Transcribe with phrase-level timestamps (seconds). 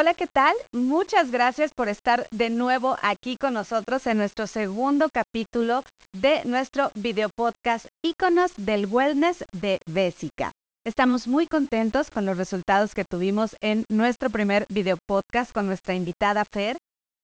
[0.00, 0.54] Hola, ¿qué tal?
[0.72, 5.82] Muchas gracias por estar de nuevo aquí con nosotros en nuestro segundo capítulo
[6.12, 10.52] de nuestro video podcast Íconos del Wellness de Bésica.
[10.86, 15.96] Estamos muy contentos con los resultados que tuvimos en nuestro primer video podcast con nuestra
[15.96, 16.76] invitada Fer,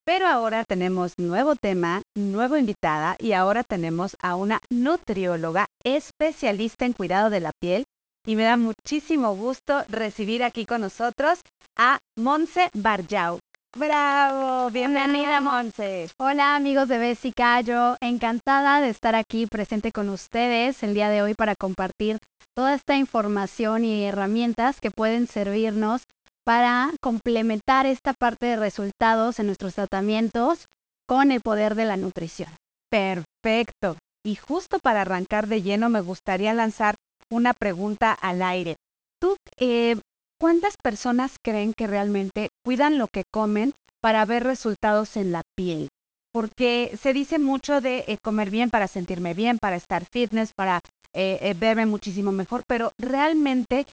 [0.05, 6.93] pero ahora tenemos nuevo tema, nueva invitada y ahora tenemos a una nutrióloga especialista en
[6.93, 7.85] cuidado de la piel
[8.27, 11.41] y me da muchísimo gusto recibir aquí con nosotros
[11.77, 13.39] a Monse Barjau.
[13.77, 16.09] Bravo, bienvenida Monse.
[16.19, 21.23] Hola amigos de Bésica, yo encantada de estar aquí presente con ustedes el día de
[21.23, 22.19] hoy para compartir
[22.55, 26.05] toda esta información y herramientas que pueden servirnos
[26.45, 30.67] para complementar esta parte de resultados en nuestros tratamientos
[31.07, 32.51] con el poder de la nutrición.
[32.91, 33.97] Perfecto.
[34.25, 36.95] Y justo para arrancar de lleno me gustaría lanzar
[37.35, 38.77] una pregunta al aire.
[39.21, 39.97] ¿Tú eh,
[40.41, 45.89] cuántas personas creen que realmente cuidan lo que comen para ver resultados en la piel?
[46.33, 50.81] Porque se dice mucho de eh, comer bien para sentirme bien, para estar fitness, para
[51.13, 53.87] eh, verme muchísimo mejor, pero realmente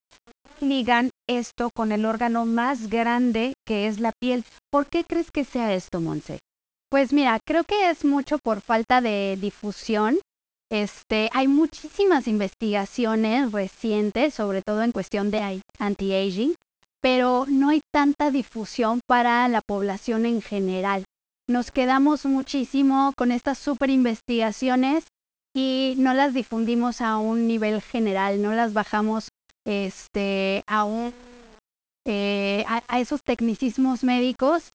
[0.59, 4.43] ligan esto con el órgano más grande que es la piel.
[4.71, 6.39] ¿Por qué crees que sea esto, Monse?
[6.89, 10.19] Pues mira, creo que es mucho por falta de difusión
[10.71, 16.55] este, hay muchísimas investigaciones recientes, sobre todo en cuestión de anti-aging,
[17.01, 21.03] pero no hay tanta difusión para la población en general.
[21.49, 25.03] Nos quedamos muchísimo con estas super investigaciones
[25.53, 29.27] y no las difundimos a un nivel general, no las bajamos
[29.67, 31.13] este, a, un,
[32.07, 34.71] eh, a esos tecnicismos médicos.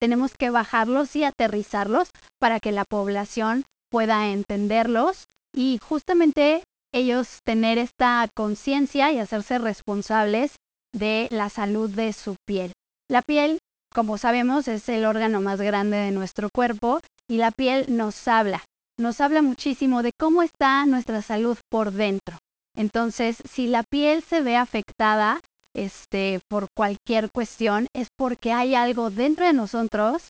[0.00, 7.78] Tenemos que bajarlos y aterrizarlos para que la población pueda entenderlos y justamente ellos tener
[7.78, 10.56] esta conciencia y hacerse responsables
[10.92, 12.72] de la salud de su piel.
[13.10, 13.58] La piel,
[13.94, 18.64] como sabemos, es el órgano más grande de nuestro cuerpo y la piel nos habla,
[18.98, 22.38] nos habla muchísimo de cómo está nuestra salud por dentro.
[22.74, 25.40] Entonces, si la piel se ve afectada
[25.74, 30.28] este, por cualquier cuestión, es porque hay algo dentro de nosotros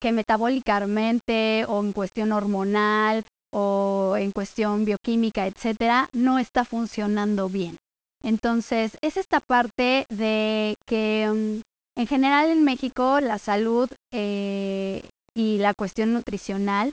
[0.00, 7.76] que metabólicamente o en cuestión hormonal o en cuestión bioquímica, etcétera, no está funcionando bien.
[8.22, 15.02] Entonces, es esta parte de que mm, en general en México la salud eh,
[15.34, 16.92] y la cuestión nutricional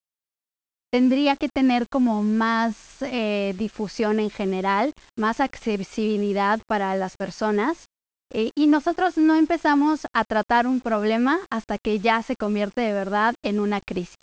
[0.91, 7.85] tendría que tener como más eh, difusión en general, más accesibilidad para las personas
[8.31, 12.93] eh, y nosotros no empezamos a tratar un problema hasta que ya se convierte de
[12.93, 14.17] verdad en una crisis,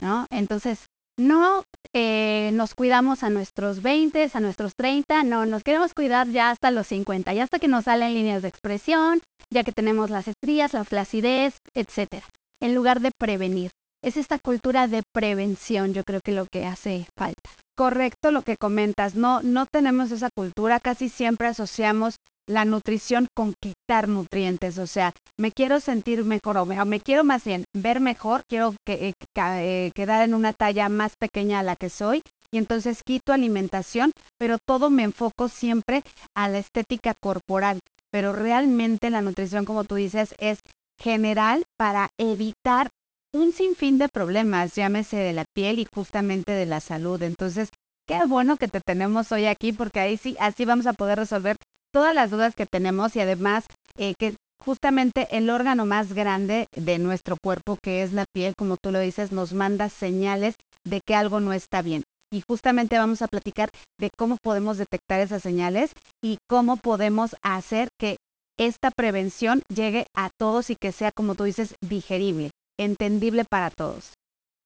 [0.00, 0.26] ¿no?
[0.30, 6.28] Entonces, no eh, nos cuidamos a nuestros 20, a nuestros 30, no, nos queremos cuidar
[6.28, 9.20] ya hasta los 50, ya hasta que nos salen líneas de expresión,
[9.50, 12.26] ya que tenemos las estrías, la flacidez, etcétera,
[12.60, 13.70] en lugar de prevenir.
[14.02, 17.50] Es esta cultura de prevención, yo creo que lo que hace falta.
[17.76, 22.16] Correcto lo que comentas, no, no tenemos esa cultura, casi siempre asociamos
[22.46, 27.44] la nutrición con quitar nutrientes, o sea, me quiero sentir mejor o me, quiero más
[27.44, 31.76] bien ver mejor, quiero que, eh, eh, quedar en una talla más pequeña a la
[31.76, 32.22] que soy
[32.52, 36.02] y entonces quito alimentación, pero todo me enfoco siempre
[36.36, 37.80] a la estética corporal,
[38.12, 40.60] pero realmente la nutrición, como tú dices, es
[41.00, 42.90] general para evitar
[43.32, 47.20] un sinfín de problemas, llámese de la piel y justamente de la salud.
[47.22, 47.70] Entonces,
[48.06, 51.56] qué bueno que te tenemos hoy aquí porque ahí sí, así vamos a poder resolver
[51.94, 53.66] todas las dudas que tenemos y además
[53.96, 58.76] eh, que justamente el órgano más grande de nuestro cuerpo, que es la piel, como
[58.76, 62.02] tú lo dices, nos manda señales de que algo no está bien.
[62.32, 67.88] Y justamente vamos a platicar de cómo podemos detectar esas señales y cómo podemos hacer
[67.96, 68.16] que
[68.58, 74.14] esta prevención llegue a todos y que sea, como tú dices, digerible, entendible para todos.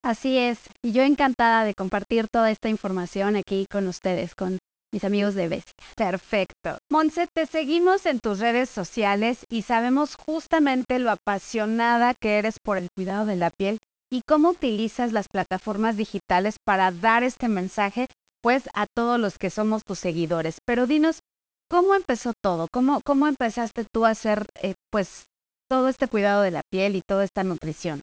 [0.03, 4.59] Así es, y yo encantada de compartir toda esta información aquí con ustedes, con
[4.93, 5.75] mis amigos de Bestia.
[5.97, 6.78] Perfecto.
[6.91, 12.79] Monse, te seguimos en tus redes sociales y sabemos justamente lo apasionada que eres por
[12.79, 13.79] el cuidado de la piel
[14.11, 18.06] y cómo utilizas las plataformas digitales para dar este mensaje
[18.43, 20.58] pues a todos los que somos tus seguidores.
[20.64, 21.20] Pero dinos,
[21.69, 22.69] ¿cómo empezó todo?
[22.73, 25.26] ¿Cómo, cómo empezaste tú a hacer eh, pues
[25.69, 28.02] todo este cuidado de la piel y toda esta nutrición?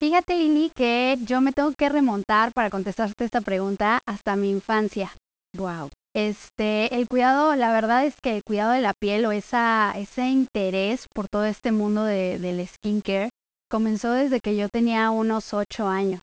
[0.00, 5.10] Fíjate, Lili, que yo me tengo que remontar para contestarte esta pregunta hasta mi infancia.
[5.56, 5.90] Wow.
[6.14, 10.28] Este, el cuidado, la verdad es que el cuidado de la piel o esa, ese
[10.28, 13.30] interés por todo este mundo de, del skincare
[13.70, 16.22] comenzó desde que yo tenía unos ocho años.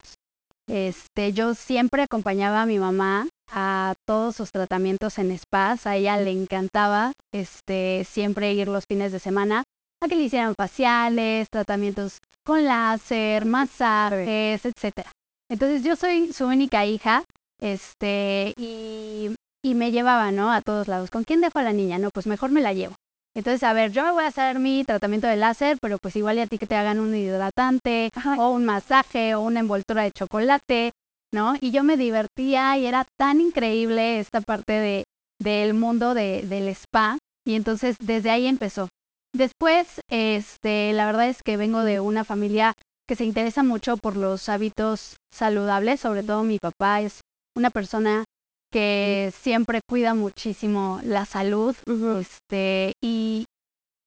[0.67, 6.17] Este, yo siempre acompañaba a mi mamá a todos sus tratamientos en spas, a ella
[6.17, 9.63] le encantaba este, siempre ir los fines de semana
[10.01, 15.11] a que le hicieran faciales, tratamientos con láser, masajes, etcétera.
[15.49, 17.23] Entonces yo soy su única hija,
[17.63, 19.33] este, y,
[19.63, 20.51] y me llevaba, ¿no?
[20.51, 21.09] A todos lados.
[21.09, 21.97] ¿Con quién dejo a la niña?
[21.97, 22.95] No, pues mejor me la llevo.
[23.35, 26.37] Entonces, a ver, yo me voy a hacer mi tratamiento de láser, pero pues igual
[26.37, 30.11] y a ti que te hagan un hidratante o un masaje o una envoltura de
[30.11, 30.91] chocolate,
[31.31, 31.55] ¿no?
[31.59, 35.03] Y yo me divertía y era tan increíble esta parte de,
[35.39, 38.89] del mundo de, del spa y entonces desde ahí empezó.
[39.33, 42.73] Después, este, la verdad es que vengo de una familia
[43.07, 47.21] que se interesa mucho por los hábitos saludables, sobre todo mi papá es
[47.55, 48.25] una persona
[48.71, 51.75] que siempre cuida muchísimo la salud,
[52.19, 53.45] este, y,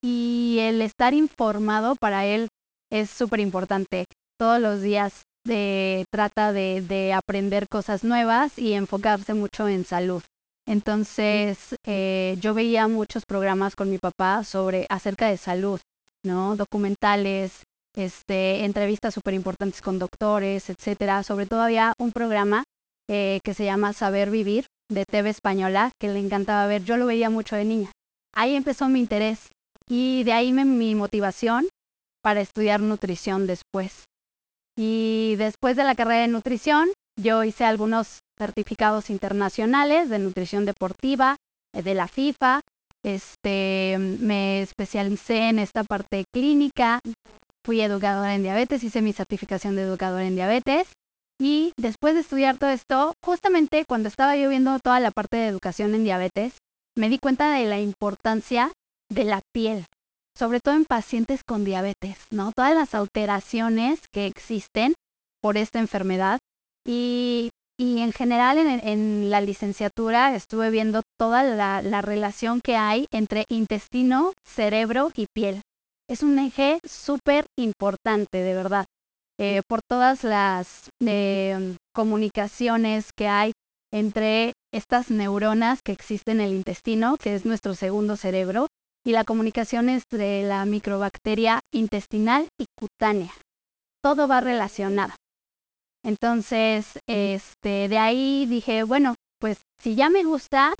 [0.02, 2.48] y el estar informado para él
[2.90, 4.06] es súper importante.
[4.38, 10.22] Todos los días de, trata de, de, aprender cosas nuevas y enfocarse mucho en salud.
[10.66, 15.80] Entonces, eh, yo veía muchos programas con mi papá sobre acerca de salud,
[16.24, 16.56] ¿no?
[16.56, 17.62] Documentales,
[17.94, 21.22] este, entrevistas súper importantes con doctores, etcétera.
[21.22, 22.64] Sobre todo había un programa
[23.08, 26.84] eh, que se llama Saber Vivir de TV Española, que le encantaba ver.
[26.84, 27.92] Yo lo veía mucho de niña.
[28.34, 29.48] Ahí empezó mi interés
[29.88, 31.68] y de ahí mi motivación
[32.22, 34.04] para estudiar nutrición después.
[34.76, 36.88] Y después de la carrera de nutrición,
[37.18, 41.36] yo hice algunos certificados internacionales de nutrición deportiva
[41.72, 42.60] eh, de la FIFA.
[43.04, 47.00] Este, me especialicé en esta parte clínica.
[47.64, 50.88] Fui educadora en diabetes, hice mi certificación de educadora en diabetes
[51.38, 55.48] y después de estudiar todo esto, justamente cuando estaba yo viendo toda la parte de
[55.48, 56.58] educación en diabetes,
[56.96, 58.72] me di cuenta de la importancia
[59.10, 59.84] de la piel,
[60.36, 62.52] sobre todo en pacientes con diabetes, ¿no?
[62.52, 64.94] Todas las alteraciones que existen
[65.42, 66.38] por esta enfermedad.
[66.86, 73.06] Y, y en general en, la licenciatura estuve viendo toda la, la relación que hay
[73.12, 75.60] entre intestino, cerebro y piel.
[76.08, 78.86] Es un eje súper importante, de verdad.
[79.38, 83.52] Eh, por todas las eh, comunicaciones que hay
[83.92, 88.66] entre estas neuronas que existen en el intestino, que es nuestro segundo cerebro,
[89.04, 93.32] y la comunicación entre la microbacteria intestinal y cutánea.
[94.02, 95.14] Todo va relacionado.
[96.02, 100.74] Entonces, este, de ahí dije, bueno, pues si ya me gusta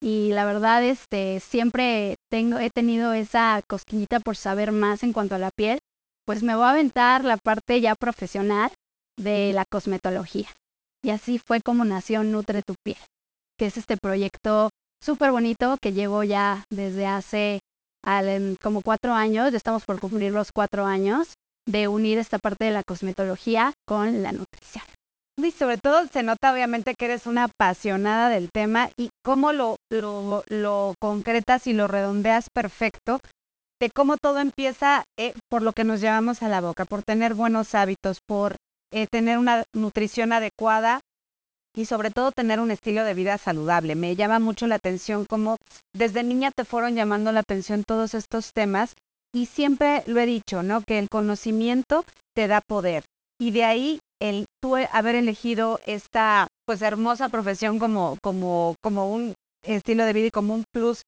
[0.00, 5.34] y la verdad, este, siempre tengo, he tenido esa cosquillita por saber más en cuanto
[5.34, 5.78] a la piel,
[6.26, 8.70] pues me voy a aventar la parte ya profesional
[9.18, 10.48] de la cosmetología.
[11.04, 12.98] Y así fue como nació Nutre tu piel,
[13.58, 14.70] que es este proyecto
[15.02, 17.60] súper bonito que llevo ya desde hace
[18.60, 21.34] como cuatro años, ya estamos por cumplir los cuatro años,
[21.66, 24.84] de unir esta parte de la cosmetología con la nutrición.
[25.38, 29.76] Y sobre todo se nota obviamente que eres una apasionada del tema y cómo lo,
[29.90, 33.20] lo, lo concretas y lo redondeas perfecto
[33.82, 37.34] de cómo todo empieza eh, por lo que nos llevamos a la boca, por tener
[37.34, 38.54] buenos hábitos, por
[38.92, 41.00] eh, tener una nutrición adecuada
[41.74, 43.96] y sobre todo tener un estilo de vida saludable.
[43.96, 45.56] Me llama mucho la atención cómo
[45.92, 48.94] desde niña te fueron llamando la atención todos estos temas
[49.34, 50.82] y siempre lo he dicho, ¿no?
[50.82, 52.04] Que el conocimiento
[52.36, 53.02] te da poder
[53.40, 59.34] y de ahí el tú haber elegido esta pues hermosa profesión como como como un
[59.64, 61.02] estilo de vida y como un plus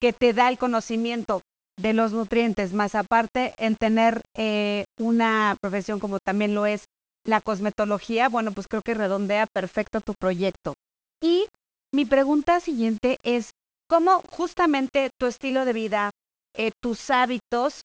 [0.00, 1.42] que te da el conocimiento
[1.76, 6.84] de los nutrientes, más aparte en tener eh, una profesión como también lo es
[7.26, 10.74] la cosmetología, bueno, pues creo que redondea perfecto tu proyecto.
[11.22, 11.46] Y
[11.92, 13.50] mi pregunta siguiente es,
[13.88, 16.10] ¿cómo justamente tu estilo de vida,
[16.54, 17.80] eh, tus hábitos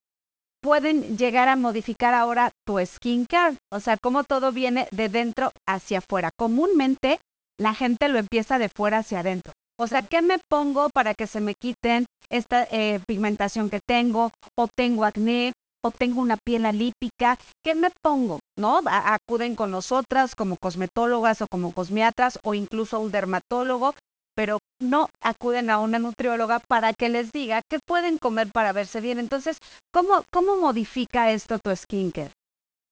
[0.61, 3.57] pueden llegar a modificar ahora tu skincare?
[3.71, 6.31] O sea, cómo todo viene de dentro hacia afuera.
[6.37, 7.19] Comúnmente
[7.57, 9.53] la gente lo empieza de fuera hacia adentro.
[9.81, 14.29] O sea, ¿qué me pongo para que se me quiten esta eh, pigmentación que tengo?
[14.57, 17.37] O tengo acné, o tengo una piel alípica.
[17.63, 18.39] ¿Qué me pongo?
[18.57, 18.81] ¿No?
[18.85, 23.95] acuden con nosotras como cosmetólogas o como cosmiatras o incluso a un dermatólogo,
[24.35, 28.99] pero no acuden a una nutrióloga para que les diga qué pueden comer para verse
[28.99, 29.17] bien.
[29.17, 29.59] Entonces,
[29.93, 32.33] ¿cómo, cómo modifica esto tu skincare?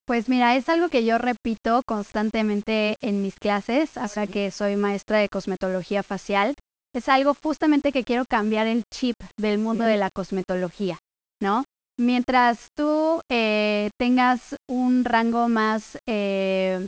[0.05, 5.17] Pues mira, es algo que yo repito constantemente en mis clases, hasta que soy maestra
[5.17, 6.55] de cosmetología facial
[6.97, 10.97] es algo justamente que quiero cambiar el chip del mundo de la cosmetología,
[11.41, 11.63] ¿no?
[11.99, 16.87] Mientras tú eh, tengas un rango más eh,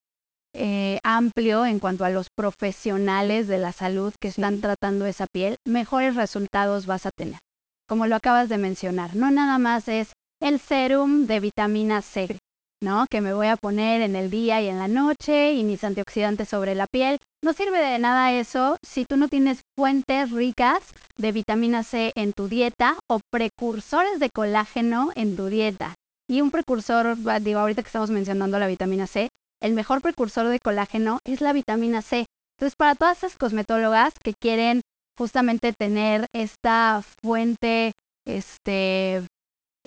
[0.55, 5.57] eh, amplio en cuanto a los profesionales de la salud que están tratando esa piel,
[5.67, 7.39] mejores resultados vas a tener.
[7.87, 12.38] Como lo acabas de mencionar, no nada más es el serum de vitamina C,
[12.81, 13.05] ¿no?
[13.09, 16.49] Que me voy a poner en el día y en la noche y mis antioxidantes
[16.49, 17.17] sobre la piel.
[17.43, 20.83] No sirve de nada eso si tú no tienes fuentes ricas
[21.17, 25.95] de vitamina C en tu dieta o precursores de colágeno en tu dieta.
[26.29, 29.29] Y un precursor, digo, ahorita que estamos mencionando la vitamina C,
[29.61, 32.25] el mejor precursor de colágeno es la vitamina C.
[32.57, 34.81] Entonces, para todas esas cosmetólogas que quieren
[35.17, 37.93] justamente tener esta fuente
[38.25, 39.25] este,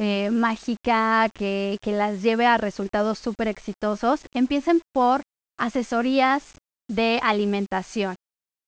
[0.02, 5.22] eh, mágica que, que las lleve a resultados súper exitosos, empiecen por
[5.56, 6.54] asesorías
[6.90, 8.16] de alimentación.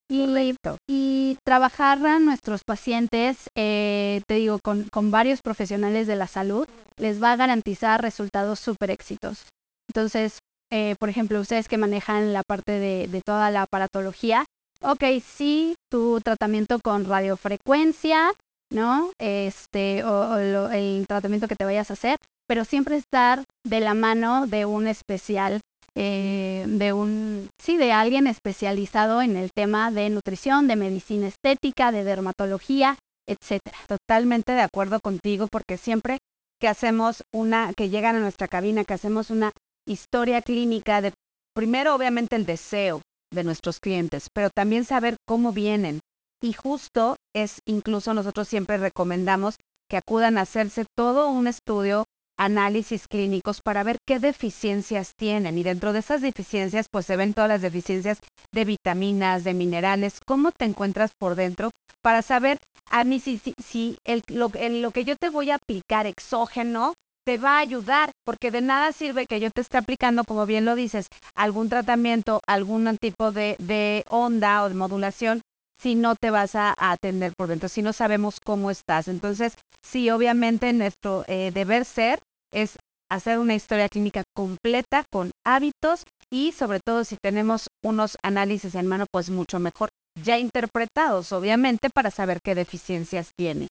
[0.08, 0.54] Y,
[0.86, 6.68] y, trabajar a nuestros pacientes, eh, te digo, con, con, varios profesionales de la salud,
[6.98, 9.48] les va a garantizar resultados súper exitosos.
[9.88, 10.38] Entonces,
[10.70, 14.44] eh, por ejemplo, ustedes que manejan la parte de, de toda la aparatología,
[14.82, 18.32] ok, sí, tu tratamiento con radiofrecuencia,
[18.70, 19.10] ¿no?
[19.18, 24.46] Este, o, el tratamiento que te vayas a hacer, pero siempre estar de la mano
[24.46, 25.60] de un especial,
[25.96, 31.92] eh, de un, sí, de alguien especializado en el tema de nutrición, de medicina estética,
[31.92, 33.78] de dermatología, etcétera.
[33.86, 36.18] Totalmente de acuerdo contigo, porque siempre
[36.60, 39.52] que hacemos una, que llegan a nuestra cabina, que hacemos una
[39.86, 41.12] historia clínica de,
[41.54, 43.02] primero obviamente el deseo
[43.32, 46.00] de nuestros clientes, pero también saber cómo vienen,
[46.42, 49.56] y justo es, incluso nosotros siempre recomendamos
[49.88, 52.04] que acudan a hacerse todo un estudio,
[52.36, 55.58] análisis clínicos para ver qué deficiencias tienen.
[55.58, 58.18] Y dentro de esas deficiencias, pues se ven todas las deficiencias
[58.52, 61.70] de vitaminas, de minerales, cómo te encuentras por dentro
[62.02, 62.58] para saber
[62.90, 67.38] a mí si, si, el, lo, lo que yo te voy a aplicar exógeno te
[67.38, 70.74] va a ayudar, porque de nada sirve que yo te esté aplicando, como bien lo
[70.74, 75.40] dices, algún tratamiento, algún tipo de, de onda o de modulación
[75.80, 79.08] si no te vas a, atender por dentro, si no sabemos cómo estás.
[79.08, 82.20] Entonces, sí, obviamente nuestro eh, deber ser
[82.52, 82.76] es
[83.10, 88.86] hacer una historia clínica completa con hábitos y sobre todo si tenemos unos análisis en
[88.86, 89.90] mano, pues mucho mejor,
[90.20, 93.68] ya interpretados, obviamente, para saber qué deficiencias tiene.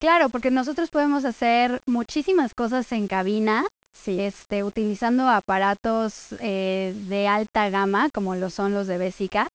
[0.00, 4.20] Claro, porque nosotros podemos hacer muchísimas cosas en cabina, sí.
[4.20, 9.48] este, utilizando aparatos eh, de alta gama, como lo son los de Bessica,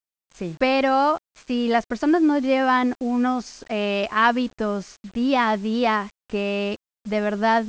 [0.58, 7.64] pero si las personas no llevan unos eh, hábitos día a día que de verdad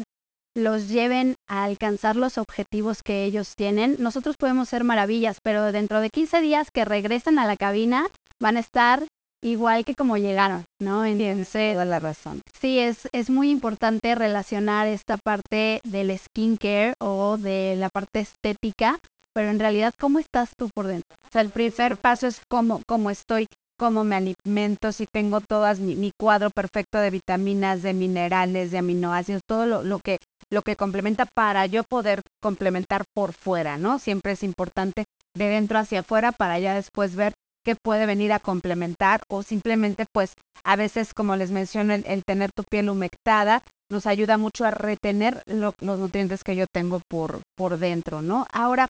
[0.55, 6.01] los lleven a alcanzar los objetivos que ellos tienen, nosotros podemos ser maravillas, pero dentro
[6.01, 8.07] de 15 días que regresen a la cabina
[8.39, 9.05] van a estar
[9.43, 11.05] igual que como llegaron, ¿no?
[11.05, 12.41] Entonces, toda la razón.
[12.59, 18.99] Sí, es, es muy importante relacionar esta parte del skincare o de la parte estética
[19.33, 21.15] pero en realidad, ¿cómo estás tú por dentro?
[21.23, 23.47] O sea, el primer paso es cómo, cómo estoy,
[23.81, 29.41] cómo me alimento, si tengo todas mi, cuadro perfecto de vitaminas, de minerales, de aminoácidos,
[29.49, 30.19] todo lo, lo, que,
[30.51, 33.97] lo que complementa para yo poder complementar por fuera, ¿no?
[33.97, 37.33] Siempre es importante de dentro hacia afuera para ya después ver
[37.65, 42.51] qué puede venir a complementar o simplemente pues a veces como les menciono el, tener
[42.55, 47.79] tu piel humectada nos ayuda mucho a retener los nutrientes que yo tengo por, por
[47.79, 48.45] dentro, ¿no?
[48.53, 48.87] Ahora,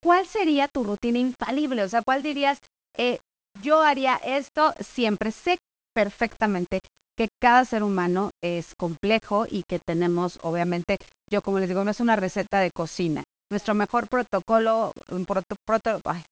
[0.00, 1.82] ¿cuál sería tu rutina infalible?
[1.82, 2.60] O sea, ¿cuál dirías,
[2.96, 3.18] eh,
[3.62, 5.30] yo haría esto siempre?
[5.30, 5.58] Sé
[5.94, 6.80] perfectamente
[7.16, 10.98] que cada ser humano es complejo y que tenemos, obviamente,
[11.28, 13.24] yo como les digo, no es una receta de cocina.
[13.50, 14.92] Nuestro mejor protocolo,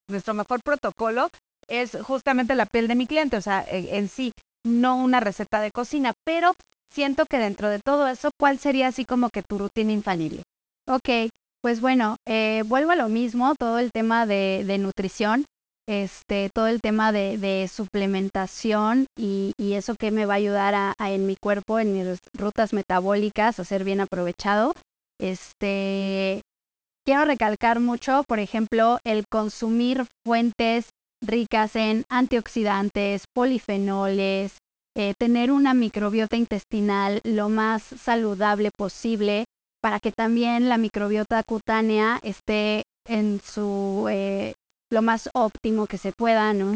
[0.08, 1.28] nuestro mejor protocolo
[1.66, 4.32] es justamente la piel de mi cliente, o sea, en, sí,
[4.64, 6.52] no una receta de cocina, pero
[6.92, 10.42] siento que dentro de todo eso, ¿cuál sería así como que tu rutina infalible?
[10.86, 11.30] Ok,
[11.62, 15.46] pues bueno, eh, vuelvo a lo mismo, todo el tema de, nutrición,
[15.88, 21.36] este, todo el tema de, suplementación y, eso que me va a ayudar en mi
[21.36, 24.74] cuerpo, en mis rutas metabólicas, a ser bien aprovechado.
[25.20, 26.42] Este,
[27.04, 30.90] quiero recalcar mucho, por ejemplo, el consumir fuentes
[31.22, 34.58] ricas en antioxidantes, polifenoles,
[34.96, 39.44] eh, tener una microbiota intestinal lo más saludable posible,
[39.82, 44.54] para que también la microbiota cutánea esté en su eh,
[44.90, 46.72] lo más óptimo que se pueda, ¿no?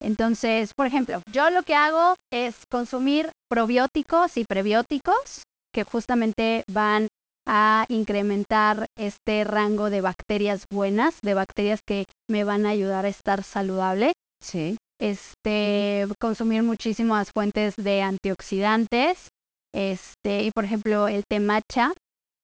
[0.00, 5.42] Entonces, por ejemplo, yo lo que hago es consumir probióticos y prebióticos
[5.72, 7.08] que justamente van
[7.46, 13.08] a incrementar este rango de bacterias buenas, de bacterias que me van a ayudar a
[13.08, 14.12] estar saludable.
[14.42, 14.76] Sí.
[15.00, 19.28] Este, consumir muchísimas fuentes de antioxidantes.
[19.74, 21.92] Este, y por ejemplo, el té matcha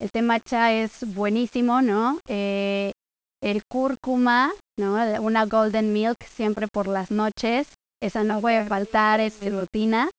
[0.00, 2.18] el té matcha es buenísimo, ¿no?
[2.26, 2.92] Eh,
[3.42, 4.94] el cúrcuma, ¿no?
[5.22, 7.68] Una golden milk siempre por las noches.
[8.02, 10.10] Esa no puede faltar, es rutina.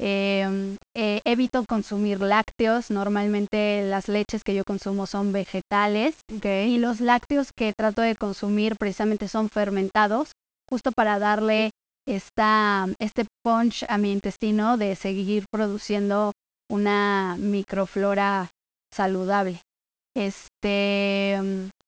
[0.00, 2.90] Em, eh, evito consumir lácteos.
[2.90, 6.16] Normalmente las leches que yo consumo son vegetales.
[6.28, 10.32] Y los lácteos que trato de consumir precisamente son fermentados,
[10.68, 11.70] justo para darle
[12.06, 16.32] esta, este punch a mi intestino de seguir produciendo
[16.70, 18.50] una microflora
[18.92, 19.60] saludable.
[20.16, 21.40] Este,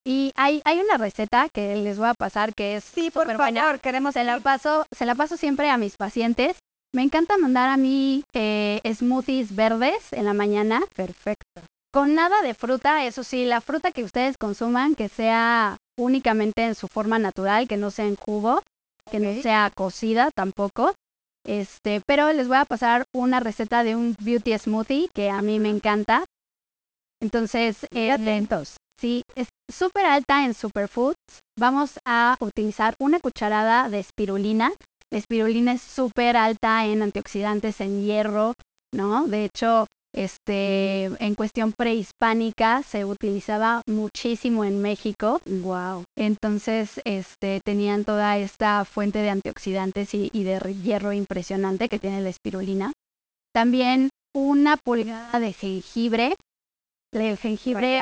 [0.06, 3.80] y hay, hay una receta que les voy a pasar que es Sí, por favor,
[3.80, 6.56] queremos se la paso, se la paso siempre a mis pacientes.
[6.94, 10.80] Me encanta mandar a mí eh, smoothies verdes en la mañana.
[10.94, 11.60] Perfecto.
[11.92, 16.76] Con nada de fruta, eso sí, la fruta que ustedes consuman, que sea únicamente en
[16.76, 18.62] su forma natural, que no sea en jugo,
[19.10, 20.94] que no sea cocida tampoco.
[21.44, 25.58] Este, pero les voy a pasar una receta de un beauty smoothie que a mí
[25.58, 26.24] me encanta.
[27.20, 28.76] Entonces, eh, atentos.
[28.98, 31.40] Sí, es súper alta en superfoods.
[31.58, 34.72] Vamos a utilizar una cucharada de espirulina.
[35.10, 38.54] La espirulina es súper alta en antioxidantes, en hierro,
[38.94, 39.26] ¿no?
[39.26, 39.86] De hecho,
[40.16, 45.42] este, en cuestión prehispánica se utilizaba muchísimo en México.
[45.44, 46.04] Wow.
[46.16, 52.30] Entonces, este, tenían toda esta fuente de antioxidantes y, de hierro impresionante que tiene la
[52.30, 52.92] espirulina.
[53.52, 56.34] También una pulgada de jengibre.
[57.12, 58.00] El jengibre.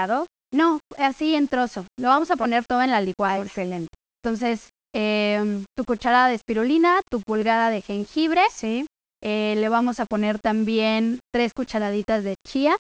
[0.55, 1.85] No, así en trozo.
[1.99, 3.45] Lo vamos a poner todo en la licuadora.
[3.45, 3.89] Excelente.
[4.23, 8.43] Entonces, em, tu cucharada de espirulina, tu pulgada de jengibre.
[8.53, 8.87] Sí.
[9.21, 12.77] Eh, le vamos a poner también tres cucharaditas de chía.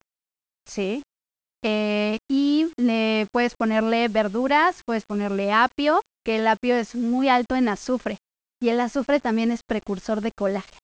[0.69, 1.02] Sí.
[1.64, 7.57] Eh, y le puedes ponerle verduras, puedes ponerle apio, que el apio es muy alto
[7.57, 8.19] en azufre.
[8.62, 10.78] Y el azufre también es precursor de colágeno.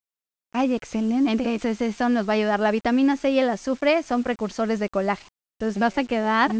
[0.52, 1.30] Ay, excelente.
[1.30, 2.59] Entonces eso nos va a ayudar.
[2.59, 5.28] La vitamina C y el azufre son precursores de colágeno.
[5.61, 6.52] Entonces vas a quedar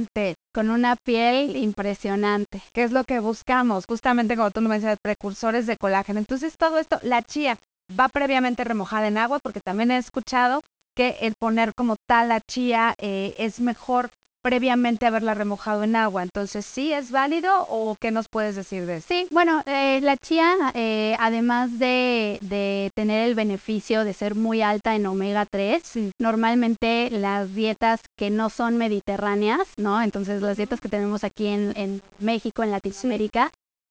[0.53, 2.61] con una piel impresionante.
[2.75, 3.87] ¿Qué es lo que buscamos?
[3.89, 6.19] Justamente como tú me decías, precursores de colágeno.
[6.19, 7.57] Entonces todo esto, la chía,
[7.99, 10.61] va previamente remojada en agua porque también he escuchado
[10.95, 14.11] que el poner como tal la chía eh, es mejor
[14.43, 16.23] previamente haberla remojado en agua.
[16.23, 19.07] Entonces, ¿sí es válido o qué nos puedes decir de eso?
[19.09, 24.63] Sí, bueno, eh, la chía, eh, además de, de, tener el beneficio de ser muy
[24.63, 25.83] alta en omega 3,
[26.19, 30.03] normalmente las dietas que no son mediterráneas, ¿no?
[30.03, 33.51] Entonces, las dietas que tenemos aquí en, en México, en Latinoamérica,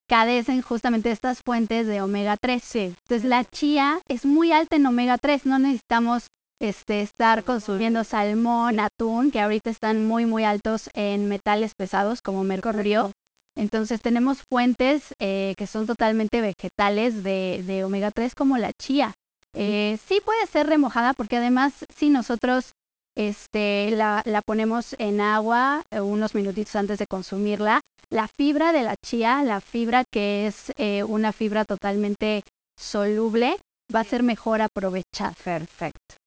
[0.09, 2.63] cadecen justamente estas fuentes de omega 3.
[2.63, 2.95] Sí.
[3.03, 6.27] Entonces la chía es muy alta en omega 3, no necesitamos
[6.59, 12.43] este, estar consumiendo salmón, atún, que ahorita están muy, muy altos en metales pesados como
[12.43, 13.11] mercurio.
[13.55, 19.13] Entonces tenemos fuentes eh, que son totalmente vegetales de, de omega 3 como la chía.
[19.55, 22.71] Eh, sí puede ser remojada porque además si nosotros
[23.15, 27.81] este, la, la, ponemos en agua eh, unos minutitos antes de consumirla.
[28.09, 32.43] La fibra de la chía, la fibra que es eh, una fibra totalmente
[32.79, 33.57] soluble,
[33.93, 35.33] va a ser mejor aprovechada.
[35.43, 36.18] Perfecto.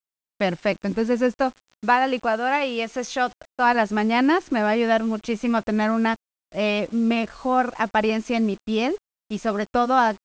[0.43, 0.89] Perfecto.
[0.89, 1.53] Entonces esto
[1.89, 5.59] va a la licuadora y ese shot todas las mañanas me va a ayudar muchísimo
[5.59, 6.17] a tener una
[6.53, 8.97] eh, mejor apariencia en mi piel
[9.31, 10.17] y sobre todo a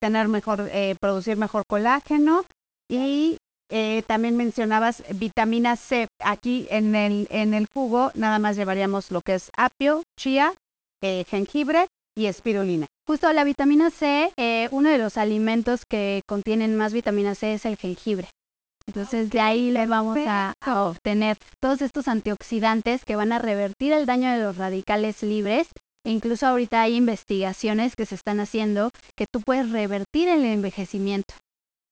[0.00, 2.44] tener mejor, producir mejor colágeno
[2.90, 3.38] y
[3.70, 6.08] eh, también mencionabas vitamina C.
[6.22, 10.52] Aquí en el, en el jugo nada más llevaríamos lo que es apio, chía,
[11.02, 12.86] eh, jengibre y espirulina.
[13.06, 17.64] Justo la vitamina C, eh, uno de los alimentos que contienen más vitamina C es
[17.64, 18.28] el jengibre.
[18.86, 24.06] Entonces de ahí le vamos a, obtener todos estos antioxidantes que van a revertir el
[24.06, 25.68] daño de los radicales libres.
[26.06, 31.34] E incluso ahorita hay investigaciones que se están haciendo que tú puedes revertir el envejecimiento.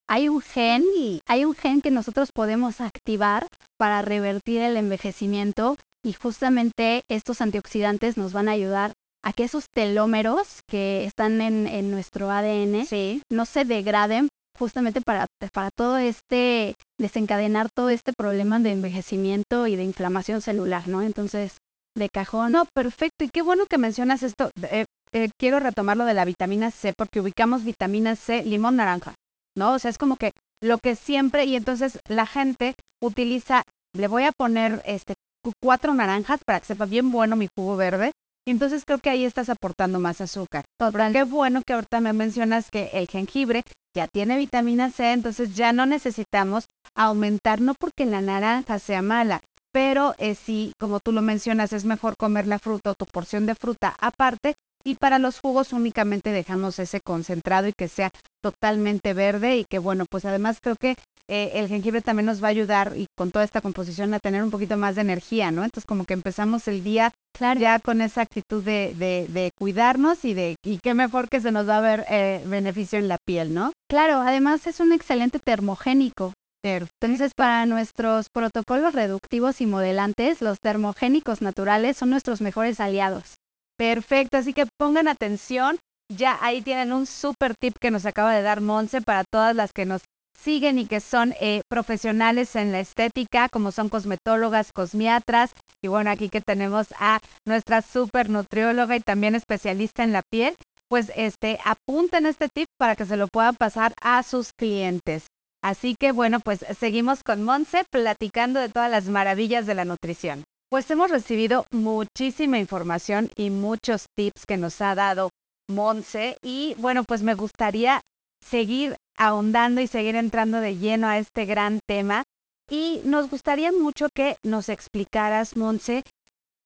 [0.07, 0.85] Hay un gen,
[1.27, 3.47] hay un gen que nosotros podemos activar
[3.79, 8.93] para revertir el envejecimiento y justamente estos antioxidantes nos van a ayudar
[9.25, 12.87] a que esos telómeros que están en, nuestro ADN
[13.31, 19.77] no se degraden justamente para, para todo este, desencadenar todo este problema de envejecimiento y
[19.77, 21.03] de inflamación celular, ¿no?
[21.03, 21.59] Entonces,
[21.97, 22.53] de cajón.
[22.53, 23.25] No, perfecto.
[23.25, 24.51] Y qué bueno que mencionas esto.
[24.71, 29.15] Eh, eh, quiero retomar lo de la vitamina C porque ubicamos vitamina C, limón, naranja.
[29.57, 29.73] ¿no?
[29.73, 33.63] O sea, es como que lo que siempre, y entonces la gente utiliza,
[33.95, 35.15] le voy a poner este
[35.61, 38.13] cuatro naranjas para que sepa bien bueno mi jugo verde.
[38.47, 40.65] Y entonces creo que ahí estás aportando más azúcar.
[41.13, 43.63] Qué bueno que ahorita me mencionas que el jengibre
[43.95, 49.43] ya tiene vitamina C, entonces ya no necesitamos aumentar, no porque la naranja sea mala,
[49.73, 53.47] pero eh, si, como tú lo mencionas, es mejor comer la fruta o tu porción
[53.47, 58.11] de fruta aparte, y para los jugos únicamente dejamos ese concentrado y que sea
[58.43, 60.97] totalmente verde y que bueno, pues además creo que
[61.29, 64.43] eh, el jengibre también nos va a ayudar y con toda esta composición a tener
[64.43, 65.65] un poquito más de energía, ¿no?
[65.65, 67.13] Entonces como que empezamos el día
[67.59, 71.69] ya con esa actitud de, de, cuidarnos y de y qué mejor que se nos
[71.69, 73.73] va a ver eh, beneficio en la piel, ¿no?
[73.89, 76.33] Claro, además es un excelente termogénico.
[76.65, 83.35] Entonces, para nuestros protocolos reductivos y modelantes, los termogénicos naturales son nuestros mejores aliados.
[83.79, 85.79] Perfecto, así que pongan atención.
[86.11, 89.73] Ya ahí tienen un super tip que nos acaba de dar Monse para todas las
[89.73, 90.03] que nos
[90.39, 95.53] siguen y que son eh, profesionales en la estética, como son cosmetólogas, cosmiatras.
[95.83, 100.57] Y bueno, aquí que tenemos a nuestra super nutrióloga y también especialista en la piel,
[100.89, 105.27] pues este, apunten este tip para que se lo puedan pasar a sus clientes.
[105.65, 110.45] Así que bueno, pues seguimos con Monse platicando de todas las maravillas de la nutrición.
[110.73, 115.29] Pues hemos recibido muchísima información y muchos tips que nos ha dado
[115.69, 118.01] Monse y bueno, pues me gustaría
[118.43, 122.23] seguir ahondando y seguir entrando de lleno a este gran tema.
[122.71, 126.05] Y nos gustaría mucho que nos explicaras, Monse,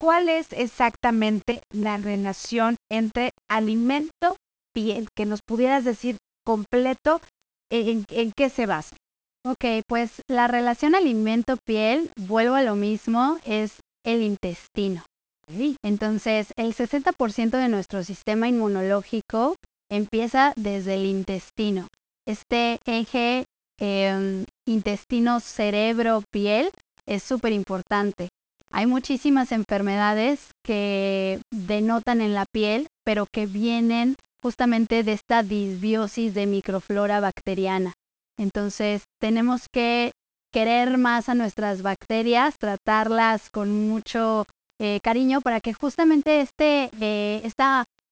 [0.00, 4.36] cuál es exactamente la relación entre alimento
[4.72, 7.20] piel, que nos pudieras decir completo
[7.72, 8.94] en, en qué se basa.
[9.44, 15.04] Ok, pues la relación alimento-piel, vuelvo a lo mismo, es el intestino.
[15.82, 19.56] Entonces, el 60% de nuestro sistema inmunológico
[19.90, 21.86] empieza desde el intestino
[22.26, 23.44] este eje
[23.78, 26.70] em, intestino, cerebro, piel
[27.06, 28.28] es súper importante.
[28.72, 36.34] Hay muchísimas enfermedades que denotan en la piel, pero que vienen justamente de esta disbiosis
[36.34, 37.94] de microflora bacteriana.
[38.38, 40.10] Entonces, tenemos que
[40.52, 44.46] querer más a nuestras bacterias, tratarlas con mucho
[44.80, 47.42] eh, cariño para que justamente este, eh,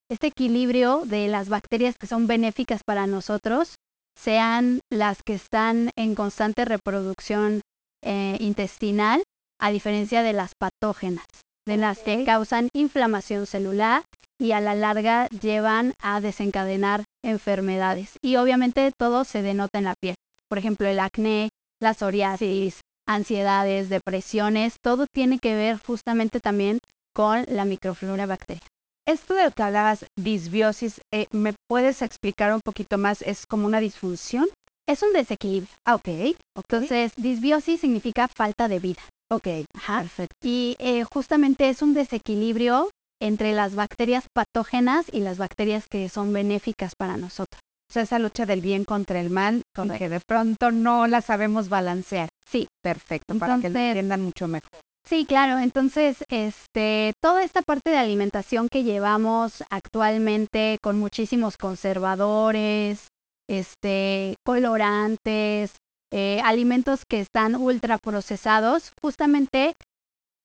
[0.09, 3.75] este equilibrio de las bacterias que son benéficas para nosotros
[4.19, 7.61] sean las que están en constante reproducción
[8.03, 9.23] eh, intestinal,
[9.61, 11.27] a diferencia de las patógenas,
[11.67, 14.03] de las que causan inflamación celular
[14.39, 18.19] y a la larga llevan a desencadenar enfermedades.
[18.23, 20.17] Y obviamente todo se denota en la piel.
[20.49, 21.49] Por ejemplo, el acné,
[21.85, 26.79] la psoriasis, ansiedades, depresiones, todo tiene que ver justamente también
[27.15, 28.67] con la microflora bacteriana.
[29.07, 33.21] Esto de lo que hablabas, disbiosis, eh, ¿me puedes explicar un poquito más?
[33.21, 34.49] ¿Es como una disfunción?
[34.89, 35.71] Es un desequilibrio.
[35.85, 36.37] Ah, ok.
[36.57, 39.03] Entonces, disbiosis significa falta de vida.
[39.31, 40.01] Ok, Ajá.
[40.01, 40.37] perfecto.
[40.43, 46.33] Y eh, justamente es un desequilibrio entre las bacterias patógenas y las bacterias que son
[46.33, 47.61] benéficas para nosotros.
[47.95, 51.69] Sea, esa lucha del bien contra el mal, con que de pronto no la sabemos
[51.69, 52.29] balancear.
[52.45, 52.67] Sí.
[52.83, 54.81] Perfecto, para que lo entiendan mucho mejor.
[55.09, 55.61] Sí, claro.
[55.61, 63.07] Entonces, este, toda esta parte de alimentación que llevamos actualmente con muchísimos conservadores,
[63.49, 65.77] este, colorantes,
[66.13, 69.77] eh, alimentos que están ultraprocesados, justamente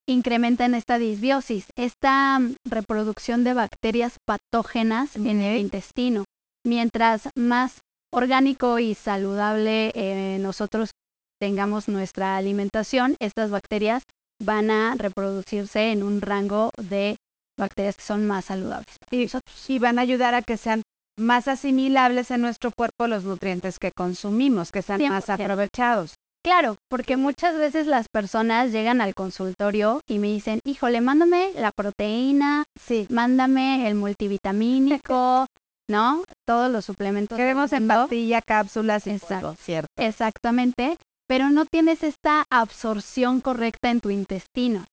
[0.08, 6.26] incrementan esta disbiosis, esta mm, reproducción de bacterias patógenas en el intestino.
[6.66, 10.92] Mientras más orgánico y saludable eh, nosotros
[11.40, 14.04] tengamos nuestra alimentación, estas bacterias
[14.44, 17.18] van a reproducirse en un rango de
[17.58, 18.96] bacterias que son más saludables.
[19.12, 20.82] Y, van a ayudar a que sean
[21.18, 26.16] más asimilables en nuestro cuerpo los nutrientes que consumimos, que sean más aprovechados.
[26.42, 31.72] Claro, porque muchas veces las personas llegan al consultorio y me dicen, híjole, mándame la
[31.74, 33.08] proteína, sí.
[33.10, 35.48] mándame el multivitamínico,
[35.90, 36.24] ¿no?
[36.48, 37.38] Todos los suplementos.
[37.38, 39.56] Queremos en pastilla, cápsulas, Exacto.
[39.56, 39.90] cierto.
[39.98, 40.98] Exactamente
[41.30, 44.86] pero no tienes esta absorción correcta en tu intestino.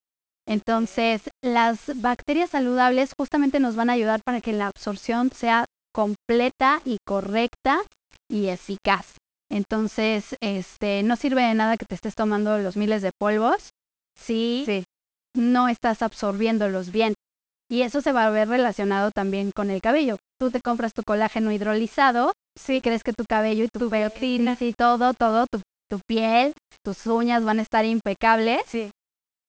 [0.46, 6.82] Entonces, las bacterias saludables justamente nos van a ayudar para que la absorción sea completa
[6.84, 7.80] y correcta
[8.28, 9.16] y eficaz.
[9.50, 13.70] Entonces, este, no sirve de nada que te estés tomando los miles de polvos
[14.14, 14.84] si
[15.34, 17.14] no estás absorbiéndolos bien.
[17.70, 20.18] Y eso se va a ver relacionado también con el cabello.
[20.38, 24.72] Tú te compras tu colágeno hidrolizado, si crees que tu cabello y tu, tu y
[24.74, 28.62] todo, todo, tu tu piel, tus uñas van a estar impecables.
[28.66, 28.90] Sí.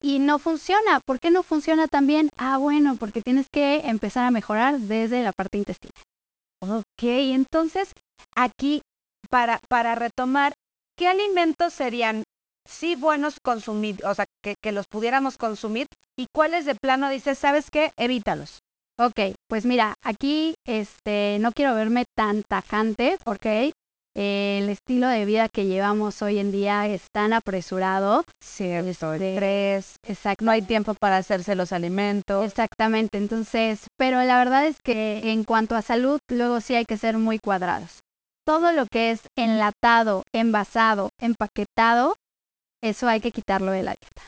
[0.01, 0.99] Y no funciona.
[1.05, 2.29] ¿Por qué no funciona también?
[2.37, 5.93] Ah, bueno, porque tienes que empezar a mejorar desde la parte intestinal.
[6.59, 7.91] Ok, entonces
[8.35, 8.81] aquí
[9.29, 10.53] para, para retomar,
[10.95, 12.23] ¿qué alimentos serían
[12.67, 17.37] sí buenos consumir, o sea, que, que, los pudiéramos consumir y cuáles de plano dices,
[17.37, 18.59] sabes qué, evítalos?
[18.99, 23.45] Ok, pues mira, aquí este, no quiero verme tan tajante, ok,
[24.15, 28.25] el estilo de vida que llevamos hoy en día es tan apresurado.
[28.43, 30.43] Cierto, este, estrés, exacto.
[30.43, 32.43] no hay tiempo para hacerse los alimentos.
[32.43, 36.97] Exactamente, entonces, pero la verdad es que en cuanto a salud, luego sí hay que
[36.97, 37.99] ser muy cuadrados.
[38.47, 42.15] Todo lo que es enlatado, envasado, empaquetado,
[42.81, 44.23] eso hay que quitarlo de la dieta.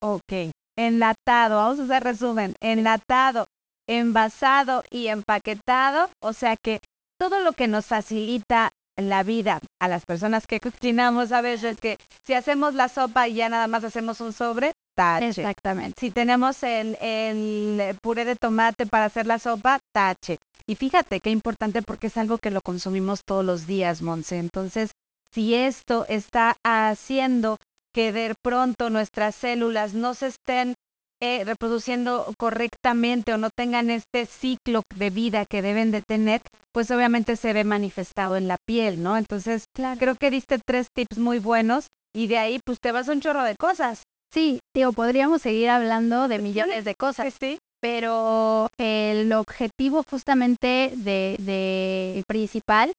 [0.00, 3.48] Ok, enlatado, vamos a hacer resumen, enlatado,
[3.88, 6.80] envasado y empaquetado, o sea que
[7.18, 11.98] todo lo que nos facilita la vida a las personas que cocinamos a veces que
[12.24, 15.28] si hacemos la sopa y ya nada más hacemos un sobre, tache.
[15.28, 15.94] Exactamente.
[15.98, 20.38] Si tenemos el, el puré de tomate para hacer la sopa, tache.
[20.66, 24.38] Y fíjate qué importante porque es algo que lo consumimos todos los días, Monse.
[24.38, 24.90] Entonces,
[25.30, 27.56] si esto está haciendo
[27.94, 30.74] que de pronto nuestras células no se estén
[31.20, 36.90] eh, reproduciendo correctamente o no tengan este ciclo de vida que deben de tener, pues
[36.90, 39.16] obviamente se ve manifestado en la piel, ¿no?
[39.16, 39.64] Entonces,
[39.98, 43.20] creo que diste tres tips muy buenos y de ahí pues te vas a un
[43.20, 44.02] chorro de cosas.
[44.32, 47.34] Sí, digo, podríamos seguir hablando de millones de cosas.
[47.40, 47.58] Sí.
[47.80, 52.92] Pero el objetivo justamente de, de principal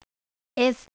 [0.57, 0.87] es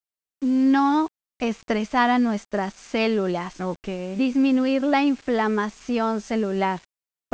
[0.43, 1.09] no
[1.39, 4.17] estresar a nuestras células, okay.
[4.17, 6.81] disminuir la inflamación celular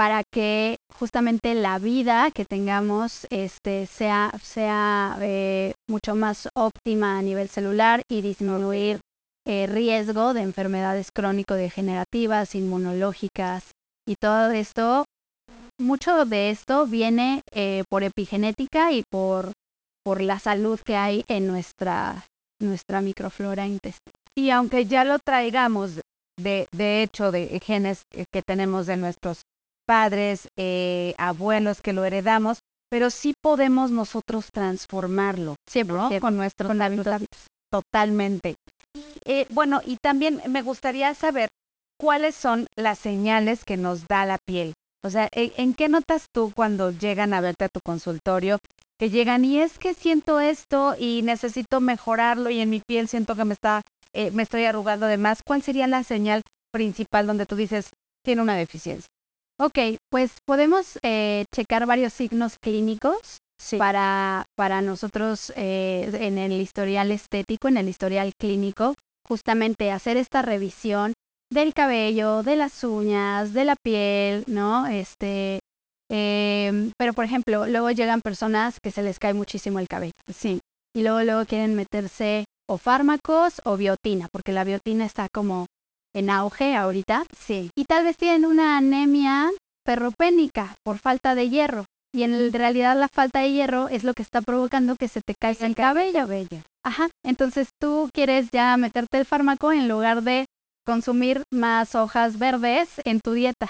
[0.01, 7.23] para que justamente la vida que tengamos este, sea, sea eh, mucho más óptima a
[7.23, 9.01] nivel celular y disminuir
[9.47, 13.73] el eh, riesgo de enfermedades crónico-degenerativas, inmunológicas
[14.09, 15.05] y todo esto.
[15.79, 19.53] Mucho de esto viene eh, por epigenética y por,
[20.03, 22.25] por la salud que hay en nuestra,
[22.59, 24.15] nuestra microflora intestinal.
[24.35, 26.01] Y aunque ya lo traigamos
[26.39, 28.01] de, de hecho de genes
[28.33, 29.43] que tenemos de nuestros
[29.91, 36.11] padres, eh, abuelos que lo heredamos, pero sí podemos nosotros transformarlo, siempre, ¿no?
[36.21, 37.25] Con nuestros hábitos.
[37.73, 38.55] Totalmente.
[39.25, 41.49] Eh, bueno, y también me gustaría saber
[41.99, 44.75] cuáles son las señales que nos da la piel.
[45.03, 48.59] O sea, ¿en, qué notas tú cuando llegan a verte a tu consultorio?
[48.97, 53.35] Que llegan y es que siento esto y necesito mejorarlo y en mi piel siento
[53.35, 55.41] que me está, eh, me estoy arrugando de más.
[55.45, 57.91] ¿Cuál sería la señal principal donde tú dices
[58.23, 59.09] tiene una deficiencia?
[59.63, 59.79] Ok,
[60.11, 63.41] pues podemos eh, checar varios signos clínicos
[63.77, 68.95] para, para nosotros eh, en el historial estético, en el historial clínico,
[69.29, 71.13] justamente hacer esta revisión
[71.53, 74.87] del cabello, de las uñas, de la piel, ¿no?
[74.87, 75.61] Este,
[76.11, 80.61] em, pero por ejemplo, luego llegan personas que se les cae muchísimo el cabello, sí,
[80.97, 85.67] y luego luego quieren meterse o fármacos o biotina, porque la biotina está como
[86.15, 87.25] en auge ahorita.
[87.39, 87.71] Sí.
[87.77, 89.51] Y tal vez tienen una anemia
[89.87, 91.85] ferropénica por falta de hierro.
[92.13, 95.35] Y en realidad la falta de hierro es lo que está provocando que se te
[95.41, 96.27] caiga el cabello.
[96.85, 97.09] Ajá.
[97.25, 100.47] Entonces tú quieres ya meterte el fármaco en lugar de
[100.85, 103.69] consumir más hojas verdes en tu dieta.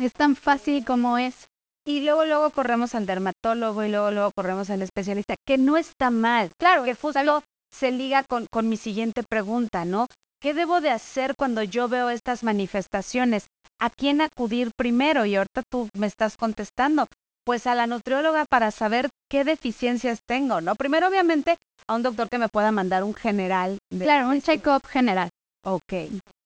[0.00, 1.46] Es tan fácil como es.
[1.86, 6.10] Y luego, luego corremos al dermatólogo y luego, luego corremos al especialista, que no está
[6.10, 6.50] mal.
[6.58, 10.06] Claro, que justo se liga con, con mi siguiente pregunta, ¿no?
[10.44, 13.46] ¿Qué debo de hacer cuando yo veo estas manifestaciones?
[13.80, 15.24] ¿A quién acudir primero?
[15.24, 17.06] Y ahorita tú me estás contestando.
[17.46, 20.74] Pues a la nutrióloga para saber qué deficiencias tengo, ¿no?
[20.74, 21.56] Primero, obviamente,
[21.88, 23.78] a un doctor que me pueda mandar un general.
[23.88, 25.30] claro, un check-up general.
[25.64, 25.94] Ok.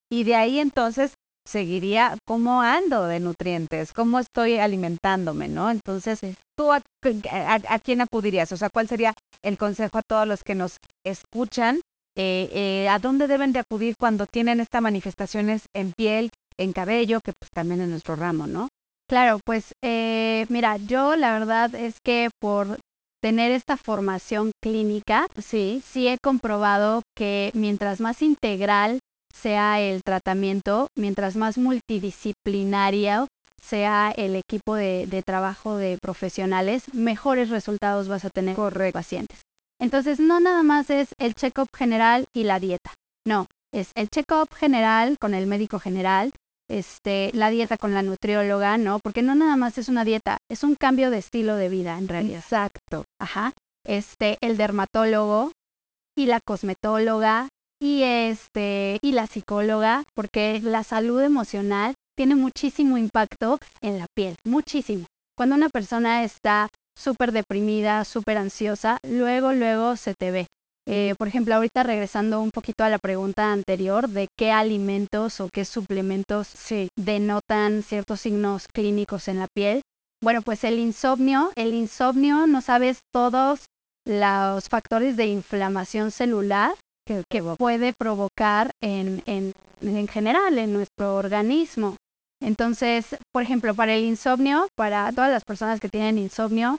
[0.09, 5.73] Y de ahí entonces seguiría cómo ando de nutrientes, cómo estoy alimentándome, ¿no?
[5.73, 6.21] Entonces,
[6.57, 6.81] ¿tú a,
[7.83, 8.53] quién acudirías?
[8.53, 11.81] O sea, ¿cuál sería el consejo a todos los que nos escuchan
[12.19, 17.21] eh, eh, a dónde deben de acudir cuando tienen estas manifestaciones en piel, en cabello,
[17.21, 18.69] que pues también es nuestro ramo, ¿no?
[19.09, 22.81] Claro, pues eh, mira, yo la verdad es que por
[23.23, 28.99] tener esta formación clínica, sí, sí he comprobado que mientras más integral
[29.33, 33.29] sea el tratamiento, mientras más multidisciplinario
[33.63, 39.41] sea el equipo de, de trabajo de profesionales, mejores resultados vas a tener con pacientes.
[39.81, 42.95] Entonces, no nada más es el check-up general y la dieta.
[43.27, 46.33] No, es el check-up general con el médico general,
[46.69, 48.99] este, la dieta con la nutrióloga, ¿no?
[48.99, 52.09] Porque no nada más es una dieta, es un cambio de estilo de vida en
[52.09, 52.41] realidad.
[52.41, 53.05] Exacto.
[53.21, 53.53] Ajá.
[53.87, 55.53] Este, el dermatólogo
[56.17, 57.49] y la cosmetóloga
[57.81, 64.35] y este y la psicóloga, porque la salud emocional tiene muchísimo impacto en la piel,
[64.45, 65.07] muchísimo.
[65.37, 70.47] Cuando una persona está súper deprimida, súper ansiosa, luego, luego se te ve.
[70.91, 75.49] Eh, por ejemplo, ahorita regresando un poquito a la pregunta anterior de qué alimentos o
[75.53, 76.49] qué suplementos
[76.97, 79.83] denotan ciertos signos clínicos en la piel.
[80.23, 83.67] Bueno, pues el insomnio, el insomnio no sabes todos
[84.07, 86.75] los factores de inflamación celular
[87.07, 91.97] que, puede provocar en, en, en general en nuestro organismo.
[92.41, 96.77] Entonces, por ejemplo, para el insomnio, para todas las personas que tienen insomnio,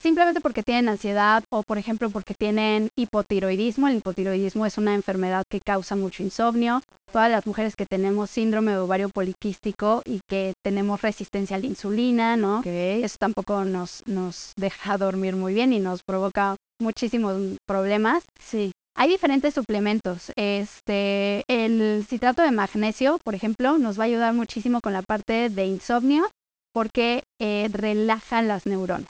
[0.00, 3.88] simplemente porque tienen ansiedad o, por ejemplo, porque tienen hipotiroidismo.
[3.88, 6.82] El hipotiroidismo es una enfermedad que causa mucho insomnio.
[7.12, 11.66] Todas las mujeres que tenemos síndrome de ovario poliquístico y que tenemos resistencia a la
[11.66, 12.62] insulina, ¿no?
[12.64, 18.24] Eso tampoco nos, nos deja dormir muy bien y nos provoca muchísimos problemas.
[18.40, 18.72] Sí.
[18.96, 20.32] Hay diferentes suplementos.
[20.36, 25.50] Este, el citrato de magnesio, por ejemplo, nos va a ayudar muchísimo con la parte
[25.50, 26.28] de insomnio
[26.72, 29.08] porque eh, relaja las neuronas.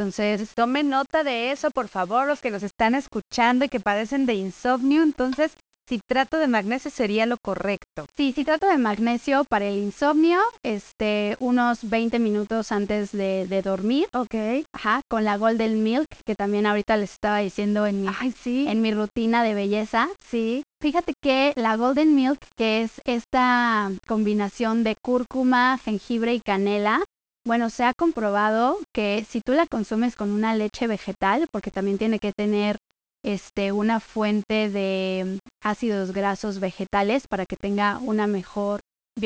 [0.00, 4.24] Entonces, tomen nota de eso, por favor, los que nos están escuchando y que padecen
[4.24, 5.02] de insomnio.
[5.02, 5.52] Entonces,
[5.86, 8.06] citrato de magnesio sería lo correcto.
[8.16, 14.08] Sí, citrato de magnesio para el insomnio, este, unos 20 minutos antes de, dormir.
[14.14, 14.64] Ok.
[14.72, 18.08] Ajá, con la Golden Milk, que también ahorita les estaba diciendo en mi,
[18.42, 18.64] sí.
[18.68, 20.08] en mi rutina de belleza.
[20.30, 20.62] Sí.
[20.80, 27.02] Fíjate que la Golden Milk, que es esta combinación de cúrcuma, jengibre y canela,
[27.46, 31.98] bueno, se ha comprobado que si tú la consumes con una leche vegetal, porque también
[31.98, 32.76] tiene que tener
[33.24, 38.80] este, una fuente de ácidos grasos vegetales para que tenga una mejor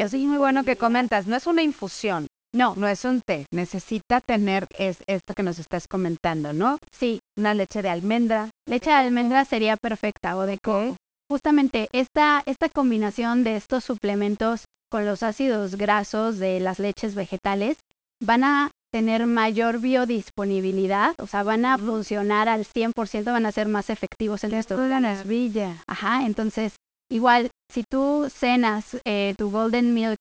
[0.08, 1.26] Sí, muy bueno que comentas.
[1.26, 2.26] No es una infusión.
[2.52, 3.46] No, no es un té.
[3.52, 6.78] Necesita tener es esto que nos estás comentando, ¿no?
[6.90, 7.20] Sí.
[7.36, 8.50] Una leche de almendra.
[8.66, 10.96] Leche de almendra sería perfecta o de coco.
[11.30, 17.76] Justamente esta, esta combinación de estos suplementos con los ácidos grasos de las leches vegetales
[18.24, 23.66] van a tener mayor biodisponibilidad, o sea, van a funcionar al 100%, van a ser
[23.68, 24.76] más efectivos en esto.
[24.76, 25.82] la maravilla.
[25.88, 26.76] Ajá, entonces,
[27.10, 30.20] igual, si tú cenas eh, tu golden milk,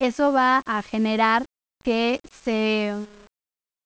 [0.00, 1.44] eso va a generar
[1.82, 2.94] que se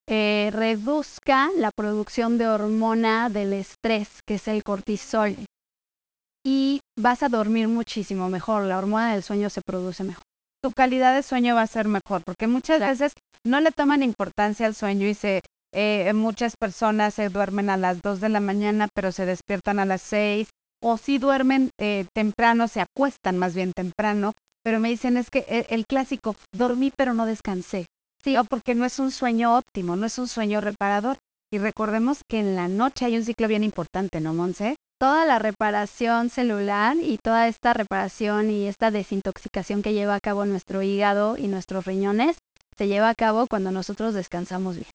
[0.09, 5.35] eh, reduzca la producción de hormona del estrés, que es el cortisol.
[6.45, 10.23] Y vas a dormir muchísimo mejor, la hormona del sueño se produce mejor
[10.61, 13.13] tu calidad de sueño va a ser mejor, porque muchas veces
[13.45, 15.41] no le toman importancia al sueño y se,
[15.73, 19.85] eh, muchas personas se duermen a las 2 de la mañana, pero se despiertan a
[19.85, 20.49] las 6,
[20.81, 25.45] o si duermen eh, temprano, se acuestan más bien temprano, pero me dicen es que
[25.47, 27.85] el, el clásico, dormí pero no descansé.
[28.23, 31.17] Sí, o porque no es un sueño óptimo, no es un sueño reparador.
[31.51, 34.75] Y recordemos que en la noche hay un ciclo bien importante, ¿no, Monse?
[34.99, 40.45] Toda la reparación celular y toda esta reparación y esta desintoxicación que lleva a cabo
[40.45, 42.37] nuestro hígado y nuestros riñones
[42.77, 44.89] se lleva a cabo cuando nosotros descansamos bien.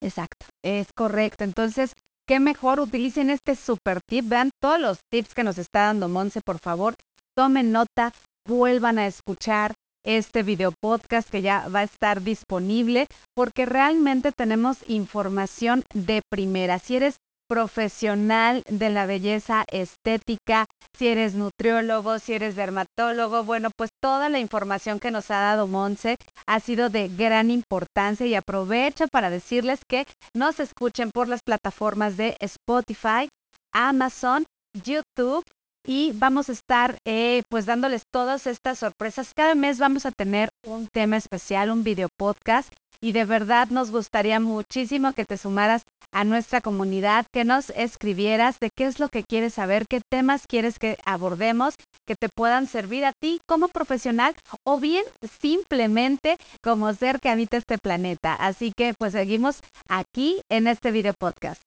[0.00, 1.44] Exacto, es correcto.
[1.44, 1.92] Entonces,
[2.26, 4.28] qué mejor utilicen este super tip.
[4.28, 6.94] Vean todos los tips que nos está dando Monse, por favor.
[7.36, 8.12] Tomen nota,
[8.46, 14.78] vuelvan a escuchar este video podcast que ya va a estar disponible porque realmente tenemos
[14.88, 16.78] información de primera.
[16.78, 17.16] Si eres
[17.48, 24.38] profesional de la belleza estética, si eres nutriólogo, si eres dermatólogo, bueno, pues toda la
[24.38, 29.80] información que nos ha dado Monse ha sido de gran importancia y aprovecho para decirles
[29.88, 33.28] que nos escuchen por las plataformas de Spotify,
[33.72, 34.44] Amazon,
[34.84, 35.44] YouTube
[35.86, 39.32] y vamos a estar eh, pues dándoles todas estas sorpresas.
[39.34, 43.90] Cada mes vamos a tener un tema especial, un video podcast y de verdad nos
[43.90, 45.82] gustaría muchísimo que te sumaras
[46.12, 50.46] a nuestra comunidad, que nos escribieras de qué es lo que quieres saber, qué temas
[50.48, 51.74] quieres que abordemos,
[52.06, 54.34] que te puedan servir a ti como profesional
[54.64, 55.04] o bien
[55.40, 58.34] simplemente como ser que habita este planeta.
[58.34, 61.62] Así que pues seguimos aquí en este video podcast.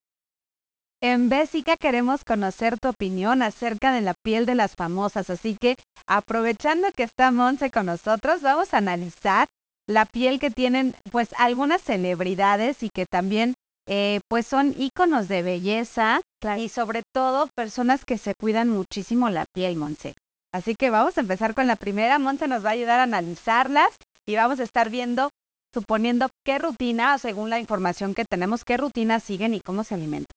[1.04, 5.76] En Bésica queremos conocer tu opinión acerca de la piel de las famosas, así que
[6.06, 9.48] aprovechando que está Monse con nosotros, vamos a analizar
[9.88, 13.54] la piel que tienen pues algunas celebridades y que también
[13.88, 16.22] eh, pues son íconos de belleza
[16.58, 20.14] y sobre todo personas que se cuidan muchísimo la piel, Monse.
[20.54, 22.20] Así que vamos a empezar con la primera.
[22.20, 23.90] Monse nos va a ayudar a analizarlas
[24.26, 25.30] y vamos a estar viendo,
[25.74, 30.36] suponiendo qué rutina, según la información que tenemos, qué rutina siguen y cómo se alimentan.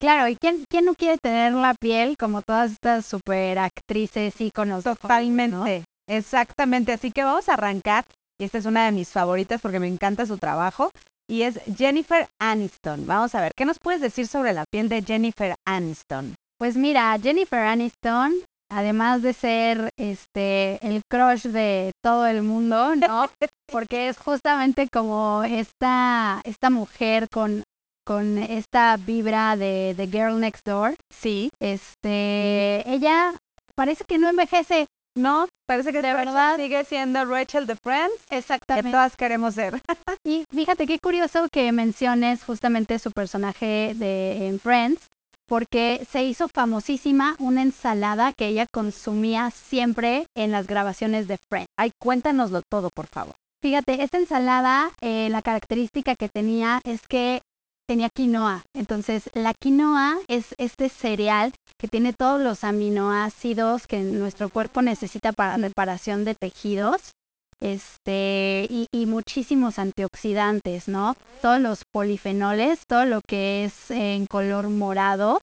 [0.00, 4.82] Claro, ¿y quién, quién no quiere tener la piel como todas estas super actrices, íconos?
[4.82, 6.92] Totalmente, exactamente.
[6.92, 8.04] Así que vamos a arrancar,
[8.38, 10.90] y esta es una de mis favoritas porque me encanta su trabajo,
[11.28, 13.06] y es Jennifer Aniston.
[13.06, 16.34] Vamos a ver, ¿qué nos puedes decir sobre la piel de Jennifer Aniston?
[16.58, 18.34] Pues mira, Jennifer Aniston,
[18.70, 23.28] además de ser este el crush de todo el mundo, ¿no?
[23.72, 27.62] Porque es justamente como esta, esta mujer con
[28.04, 30.96] con esta vibra de The Girl Next Door.
[31.10, 31.50] Sí.
[31.60, 33.34] Este, ella
[33.74, 34.86] parece que no envejece.
[35.14, 38.24] No, parece que de verdad sigue siendo Rachel de Friends.
[38.30, 38.88] Exactamente.
[38.88, 39.80] Que todas queremos ser.
[40.24, 45.10] y fíjate qué curioso que menciones justamente su personaje de en Friends,
[45.46, 51.68] porque se hizo famosísima una ensalada que ella consumía siempre en las grabaciones de Friends.
[51.76, 53.34] Ay, cuéntanoslo todo, por favor.
[53.62, 57.41] Fíjate, esta ensalada, eh, la característica que tenía es que
[57.86, 58.62] tenía quinoa.
[58.74, 65.32] Entonces, la quinoa es este cereal que tiene todos los aminoácidos que nuestro cuerpo necesita
[65.32, 67.12] para reparación de tejidos.
[67.60, 71.14] Este, y, y muchísimos antioxidantes, ¿no?
[71.40, 75.40] Todos los polifenoles, todo lo que es en color morado,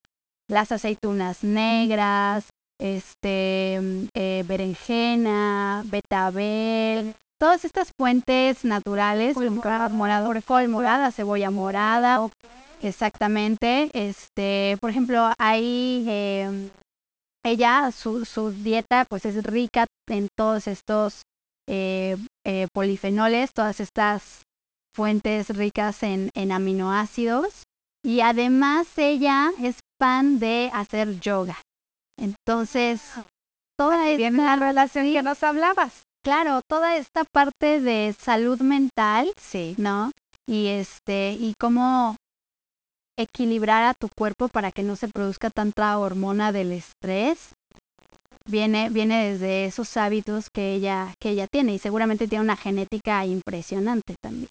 [0.49, 3.79] las aceitunas negras, este,
[4.15, 10.29] eh, berenjena, betabel, todas estas fuentes naturales, morado,
[10.67, 12.29] morada, cebolla morada,
[12.81, 13.89] exactamente.
[13.93, 16.69] Este, por ejemplo, ahí em,
[17.43, 21.21] ella, su, su, dieta pues es rica en todos estos
[21.67, 24.43] eh, eh, polifenoles, todas estas
[24.93, 27.63] fuentes ricas en, en aminoácidos.
[28.03, 31.57] Y además ella es fan de hacer yoga.
[32.17, 33.01] Entonces,
[33.77, 36.03] toda esta relación que nos hablabas.
[36.23, 40.11] Claro, toda esta parte de salud mental, sí, ¿no?
[40.47, 42.15] Y este, y cómo
[43.17, 47.53] equilibrar a tu cuerpo para que no se produzca tanta hormona del estrés.
[48.45, 53.25] Viene, viene desde esos hábitos que ella, que ella tiene y seguramente tiene una genética
[53.25, 54.49] impresionante también.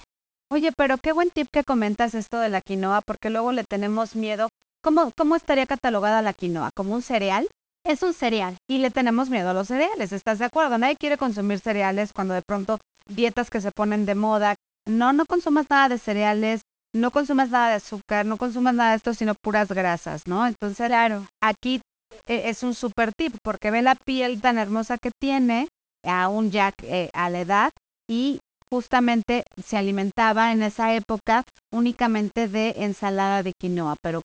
[0.51, 4.17] Oye, pero qué buen tip que comentas esto de la quinoa, porque luego le tenemos
[4.17, 4.49] miedo.
[4.83, 6.71] ¿Cómo, cómo estaría catalogada la quinoa?
[6.75, 7.49] ¿Como un cereal?
[7.89, 8.59] Es un cereal.
[8.69, 10.77] Y le tenemos miedo a los cereales, ¿estás de acuerdo?
[10.77, 14.57] Nadie quiere consumir cereales cuando de pronto dietas que se ponen de moda.
[14.87, 16.61] No, no consumas nada de cereales,
[16.95, 20.47] no consumas nada de azúcar, no consumas nada de esto, sino puras grasas, ¿no?
[20.47, 21.81] Entonces, claro, aquí
[22.27, 25.69] e, es un super tip porque ve la piel tan hermosa que tiene,
[26.05, 27.71] aún ya eh, a la edad,
[28.07, 34.21] y justamente se alimentaba en esa época únicamente de ensalada de quinoa, pero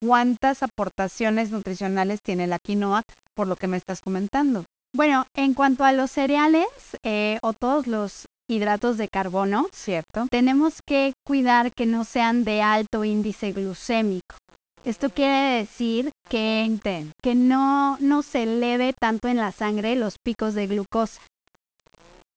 [0.00, 3.02] ¿cuántas aportaciones nutricionales tiene la quinoa
[3.34, 4.64] por lo que me estás comentando?
[4.94, 6.66] Bueno, en cuanto a los cereales
[7.04, 12.62] eh, o todos los hidratos de carbono, cierto, tenemos que cuidar que no sean de
[12.62, 14.36] alto índice glucémico.
[14.84, 16.78] Esto quiere decir que,
[17.22, 21.20] que no, no se eleve tanto en la sangre los picos de glucosa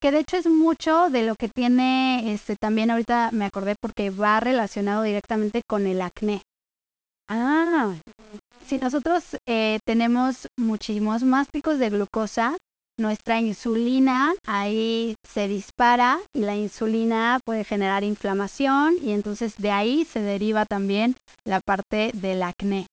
[0.02, 4.10] que de hecho es mucho de lo que tiene, este, también ahorita me acordé porque
[4.10, 6.42] va relacionado directamente con el acné.
[7.34, 7.96] Ah,
[8.68, 12.58] si nosotros eh, tenemos muchísimos más picos de glucosa,
[13.00, 20.04] nuestra insulina ahí se dispara y la insulina puede generar inflamación y entonces de ahí
[20.04, 21.16] se deriva también
[21.46, 22.88] la parte del acné.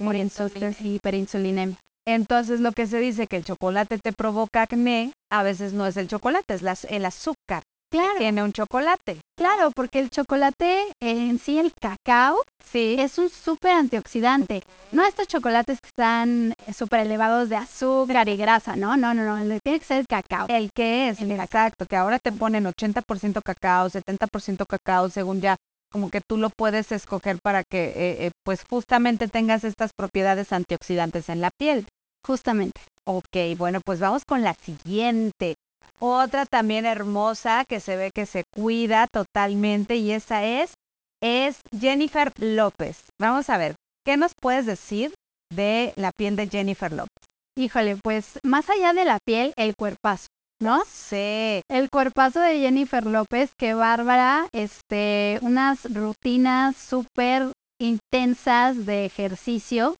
[0.00, 1.78] Hiperinsulinemia.
[2.04, 5.96] Entonces lo que se dice que el chocolate te provoca acné, a veces no es
[5.96, 7.62] el chocolate, es el azúcar.
[7.92, 8.18] Claro.
[8.18, 9.20] Tiene un chocolate.
[9.38, 12.96] Claro, porque el chocolate en sí, el cacao, sí.
[12.98, 14.64] es un súper antioxidante.
[14.90, 19.60] No estos chocolates que están súper elevados de azúcar y grasa, no, no, no, no,
[19.60, 20.48] tiene que ser el cacao.
[20.48, 25.54] El que es, exacto, que ahora te ponen 80% cacao, 70% cacao, según ya
[25.92, 30.52] como que tú lo puedes escoger para que eh, eh, pues justamente tengas estas propiedades
[30.52, 31.86] antioxidantes en la piel.
[32.26, 32.80] Justamente.
[33.04, 35.54] Ok, bueno, pues vamos con la siguiente.
[35.98, 40.74] Otra también hermosa que se ve que se cuida totalmente y esa es,
[41.22, 43.04] es Jennifer López.
[43.20, 43.74] Vamos a ver,
[44.04, 45.14] ¿qué nos puedes decir
[45.50, 47.24] de la piel de Jennifer López?
[47.56, 50.26] Híjole, pues más allá de la piel, el cuerpazo.
[50.60, 50.82] ¿no?
[50.86, 51.62] Sí.
[51.68, 59.94] El cuerpazo de Jennifer López, que bárbara, este, unas rutinas súper intensas de ejercicio.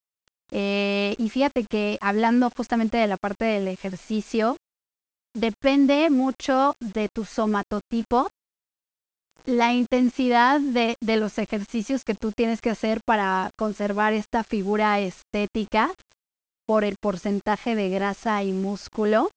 [0.50, 4.56] Eh, y fíjate que hablando justamente de la parte del ejercicio,
[5.38, 8.28] depende mucho de tu somatotipo,
[9.46, 15.94] la intensidad de, los ejercicios que tú tienes que hacer para conservar esta figura estética
[16.66, 19.30] por el porcentaje de grasa y músculo.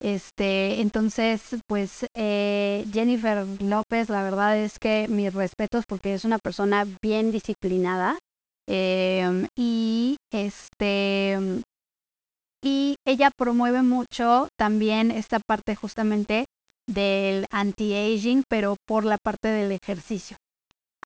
[0.00, 6.38] Este, entonces, pues eh, Jennifer López, la verdad es que mis respetos porque es una
[6.38, 8.16] persona bien disciplinada
[8.66, 11.36] em, y este
[12.62, 16.46] y ella promueve mucho también esta parte justamente
[16.86, 20.36] del anti-aging, pero por la parte del ejercicio.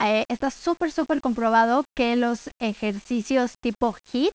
[0.01, 4.33] Eh, está súper, súper comprobado que los ejercicios tipo HIT,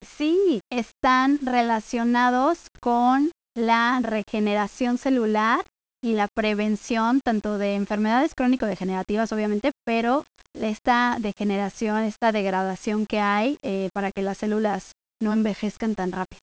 [0.00, 5.64] sí, están relacionados con la regeneración celular
[6.02, 13.58] y la prevención tanto de enfermedades crónico-degenerativas, obviamente, pero esta degeneración, esta degradación que hay
[13.62, 14.92] eh, para que las células
[15.22, 16.40] no envejezcan tan rápido.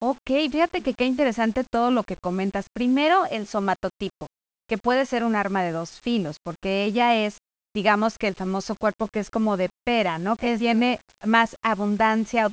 [0.00, 2.66] Ok, fíjate que qué interesante todo lo que comentas.
[2.74, 4.26] Primero, el somatotipo,
[4.68, 7.38] que puede ser un arma de dos filos, porque ella es,
[7.74, 10.36] digamos que el famoso cuerpo que es como de pera, ¿no?
[10.36, 12.50] Que tiene más abundancia o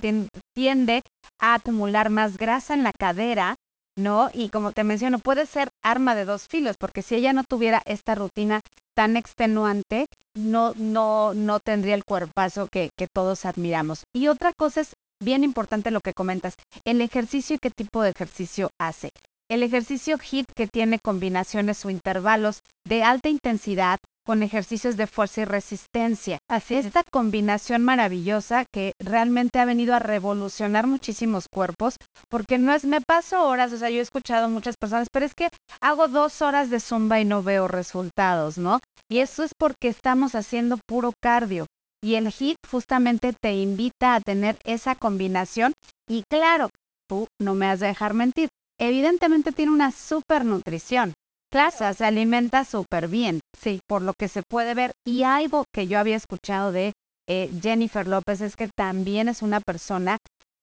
[0.55, 1.01] tiende
[1.39, 3.55] a acumular más grasa en la cadera
[3.97, 4.29] ¿no?
[4.33, 7.81] Y como te menciono, puede ser arma de dos filos, porque si ella no tuviera
[7.85, 8.61] esta rutina
[8.95, 10.05] tan extenuante,
[10.35, 14.03] no, no, no tendría el cuerpazo que, que todos admiramos.
[14.13, 18.09] Y otra cosa es bien importante lo que comentas, el ejercicio y qué tipo de
[18.09, 19.11] ejercicio hace.
[19.49, 25.41] El ejercicio HIT que tiene combinaciones o intervalos de alta intensidad con ejercicios de fuerza
[25.41, 26.37] y resistencia.
[26.49, 31.95] Así Esta combinación maravillosa que realmente ha venido a revolucionar muchísimos cuerpos,
[32.29, 35.33] porque no es, me paso horas, o sea, yo he escuchado muchas personas, pero es
[35.33, 35.49] que
[35.81, 38.79] hago dos horas de zumba y no veo resultados, ¿no?
[39.09, 41.65] Y eso es porque estamos haciendo puro cardio.
[42.03, 45.73] Y el HIT justamente te invita a tener esa combinación.
[46.09, 46.69] Y claro,
[47.07, 48.49] tú no me has de dejar mentir.
[48.79, 51.13] Evidentemente tiene una super nutrición.
[51.51, 54.93] Claro, se alimenta súper bien, sí, por lo que se puede ver.
[55.05, 56.93] Y algo que yo había escuchado de
[57.27, 60.17] eh, Jennifer López es que también es una persona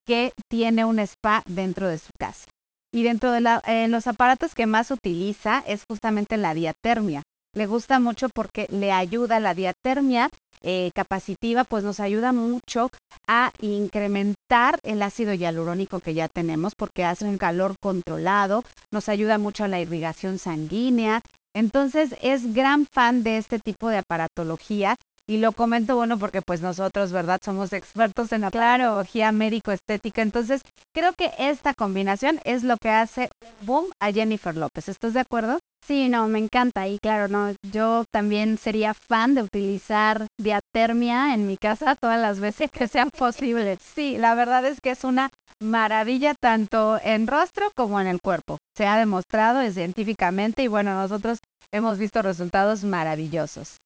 [0.05, 2.49] que tiene un spa dentro de su casa.
[2.91, 7.21] Y dentro de la, eh, los aparatos que más utiliza es justamente la diatermia.
[7.55, 10.29] Le gusta mucho porque le ayuda la diatermia
[10.61, 12.91] eh, capacitiva, pues nos ayuda mucho
[13.27, 19.37] a incrementar el ácido hialurónico que ya tenemos porque hace un calor controlado, nos ayuda
[19.37, 21.21] mucho a la irrigación sanguínea.
[21.55, 24.95] Entonces es gran fan de este tipo de aparatología
[25.29, 27.39] y lo comento, bueno, porque pues nosotros, ¿verdad?
[27.45, 30.23] Somos expertos en la clarología médico-estética.
[30.23, 33.29] Entonces, creo que esta combinación es lo que hace
[33.61, 34.89] boom a Jennifer López.
[34.89, 35.59] ¿Estás de acuerdo?
[35.85, 36.87] Sí, no, me encanta.
[36.87, 42.39] Y claro, no, yo también sería fan de utilizar diatermia en mi casa todas las
[42.39, 43.77] veces que sean posibles.
[43.93, 45.29] Sí, la verdad es que es una
[45.61, 48.57] maravilla tanto en rostro como en el cuerpo.
[48.75, 51.37] Se ha demostrado científicamente y bueno, nosotros
[51.71, 53.77] hemos visto resultados maravillosos.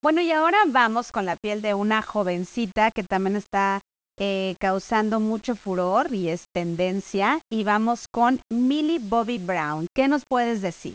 [0.00, 3.80] Bueno, y ahora vamos con la piel de una jovencita que también está
[4.16, 7.40] eh, causando mucho furor y es tendencia.
[7.50, 9.88] Y vamos con Millie Bobby Brown.
[9.92, 10.94] ¿Qué nos puedes decir?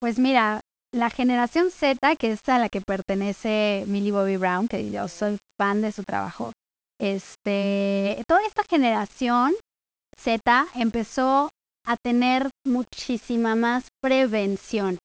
[0.00, 0.60] Pues mira,
[0.92, 5.38] la generación Z, que es a la que pertenece Millie Bobby Brown, que yo soy
[5.58, 6.52] fan de su trabajo,
[7.00, 9.54] este, toda esta generación
[10.18, 11.48] Z empezó
[11.86, 14.98] a tener muchísima más prevención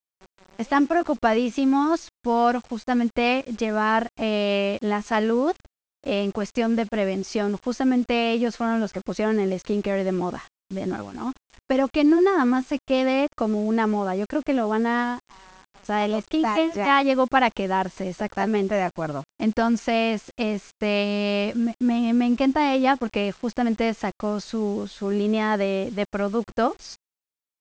[0.62, 5.54] están preocupadísimos por justamente llevar eh, la salud
[6.04, 7.58] en cuestión de prevención.
[7.58, 11.34] Justamente ellos fueron los que pusieron el skincare de moda, de nuevo, ¿no?
[11.68, 14.16] Pero que no nada más se quede como una moda.
[14.16, 15.20] Yo creo que lo van a...
[15.82, 19.24] O sea, el skincare ya, llegó para quedarse, exactamente de acuerdo.
[19.40, 26.98] Entonces, este, me, me, encanta ella porque justamente sacó su, su línea de, de productos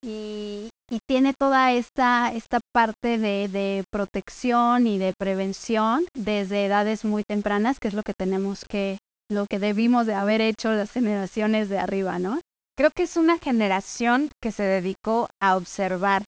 [0.02, 7.04] y, y tiene toda esta, esta parte de, de, protección y de prevención desde edades
[7.04, 8.98] muy tempranas, que es lo que tenemos que,
[9.30, 12.40] lo que debimos de haber hecho las generaciones de arriba, ¿no?
[12.76, 16.24] Creo que es una generación que se dedicó a observar,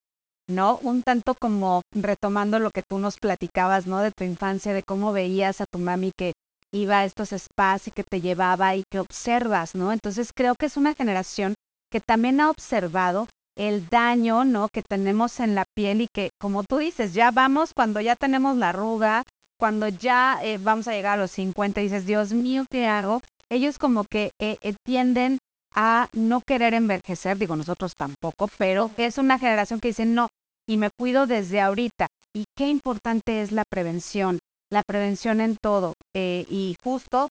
[0.49, 0.79] ¿no?
[0.83, 3.99] Un tanto como retomando lo que tú nos platicabas, ¿no?
[3.99, 6.35] De tu infancia, de cómo veías a tu mami que
[6.73, 9.93] iba a estos spas y que te llevaba y que observas, ¿no?
[9.93, 11.55] Entonces creo que es una generación
[11.91, 13.27] que también ha observado
[13.57, 14.69] el daño, ¿no?
[14.69, 18.57] Que tenemos en la piel y que, como tú dices, ya vamos cuando ya tenemos
[18.57, 19.25] la arruga,
[19.63, 23.23] cuando ya eh, vamos a llegar a los 50 y dices, Dios mío, ¿qué hago?
[23.49, 25.39] Ellos como que eh, eh, tienden
[25.75, 30.31] a no querer envejecer, digo nosotros tampoco, pero es una generación que dice, no,
[30.67, 32.09] y me cuido desde ahorita.
[32.35, 35.95] Y qué importante es la prevención, la prevención en todo.
[36.15, 37.29] y justo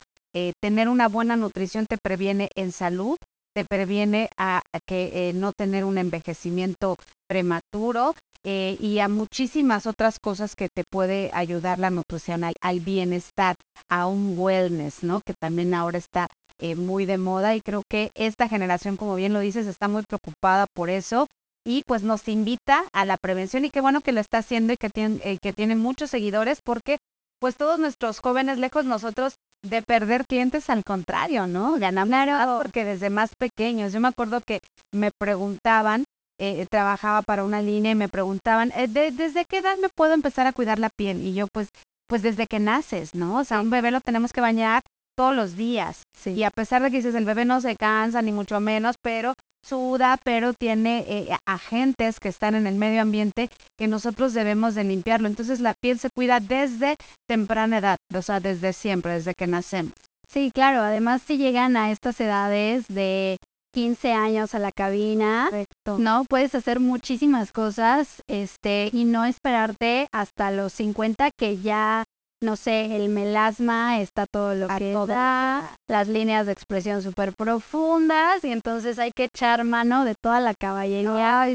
[0.62, 3.18] tener una buena nutrición te previene en salud,
[3.54, 6.98] te previene a, que eh, no tener un envejecimiento
[7.28, 13.56] prematuro eh, y a muchísimas otras cosas que te puede ayudar la nutrición al, bienestar,
[13.90, 15.22] a un wellness, ¿no?
[15.22, 16.28] Que también ahora está
[16.60, 20.04] eh, muy de moda y creo que esta generación, como bien lo dices, está muy
[20.04, 21.28] preocupada por eso
[21.64, 24.78] y pues nos invita a la prevención y qué bueno que lo está haciendo y
[24.78, 26.98] que tiene, que tiene muchos seguidores porque
[27.40, 31.78] pues todos nuestros jóvenes lejos nosotros de perder clientes, al contrario, ¿no?
[31.78, 32.12] Ganamos
[32.58, 34.60] porque desde más pequeños, yo me acuerdo que
[34.94, 36.04] me preguntaban,
[36.40, 40.48] eh, trabajaba para una línea y me preguntaban, eh, ¿desde qué edad me puedo empezar
[40.48, 41.22] a cuidar la piel?
[41.22, 41.70] Y yo, pues,
[42.08, 43.38] pues desde que naces, ¿no?
[43.38, 44.82] O sea, un bebé lo tenemos que bañar
[45.16, 46.04] todos los días.
[46.26, 49.34] Y a pesar de que dices, el bebé no se cansa, ni mucho menos, pero
[49.64, 54.84] suda, pero tiene eh, agentes que están en el medio ambiente que nosotros debemos de
[54.84, 55.28] limpiarlo.
[55.28, 56.96] Entonces la piel se cuida desde
[57.28, 59.94] temprana edad, o sea, desde siempre, desde que nacemos.
[60.28, 63.38] Sí, claro, además si llegan a estas edades de
[63.74, 65.50] 15 años a la cabina,
[65.98, 66.26] ¿no?
[66.30, 72.04] Puedes hacer muchísimas cosas, este, y no esperarte hasta los 50 que ya
[72.42, 78.44] no sé, el melasma está todo lo que da, las líneas de expresión súper profundas
[78.44, 81.48] y entonces hay que echar mano de toda la caballería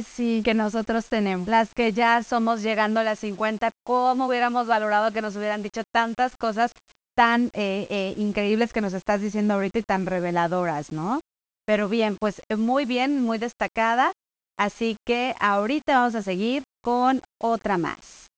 [0.45, 1.49] que nosotros tenemos.
[1.49, 5.83] Las que ya somos llegando a las 50, ¿cómo hubiéramos valorado que nos hubieran dicho
[5.93, 6.73] tantas cosas
[7.17, 11.21] tan eh, eh, increíbles que nos estás diciendo ahorita y tan reveladoras, ¿no?
[11.67, 14.13] Pero bien, pues muy bien, muy destacada.
[14.59, 18.29] Así que ahorita vamos a seguir con otra más.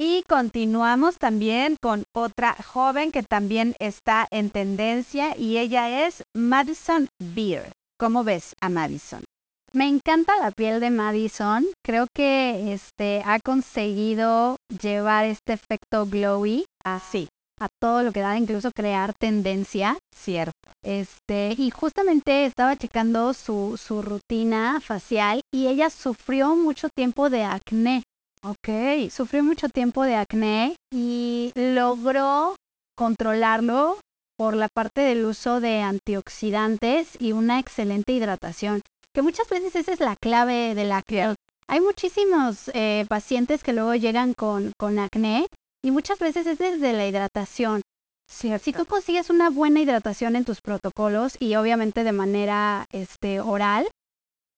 [0.00, 7.08] Y continuamos también con otra joven que también está en tendencia y ella es Madison
[7.18, 7.72] Beer.
[7.98, 9.24] ¿Cómo ves a Madison?
[9.72, 11.66] Me encanta la piel de Madison.
[11.84, 17.26] Creo que este ha conseguido llevar este efecto glowy así
[17.60, 19.98] a todo lo que da, incluso crear tendencia.
[20.14, 20.52] Cierto.
[20.84, 27.42] Este, y justamente estaba checando su, su rutina facial y ella sufrió mucho tiempo de
[27.42, 28.04] acné.
[28.42, 29.10] Ok.
[29.10, 32.54] Sufrió mucho tiempo de acné y logró
[32.96, 33.98] controlarlo
[34.36, 38.82] por la parte del uso de antioxidantes y una excelente hidratación
[39.14, 41.34] que muchas veces esa es la clave de la acné.
[41.66, 45.46] Hay muchísimos eh, pacientes que luego llegan con, con acné
[45.82, 47.82] y muchas veces es desde la hidratación.
[48.30, 53.88] Si tú consigues una buena hidratación en tus protocolos y obviamente de manera este, oral,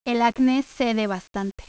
[0.05, 1.63] el acné cede bastante.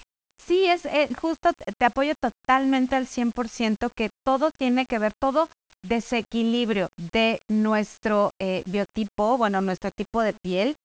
[0.47, 5.49] Sí, es eh, justo, te apoyo totalmente al 100% que todo tiene que ver, todo
[5.83, 10.77] desequilibrio de nuestro eh, biotipo, bueno, nuestro tipo de piel,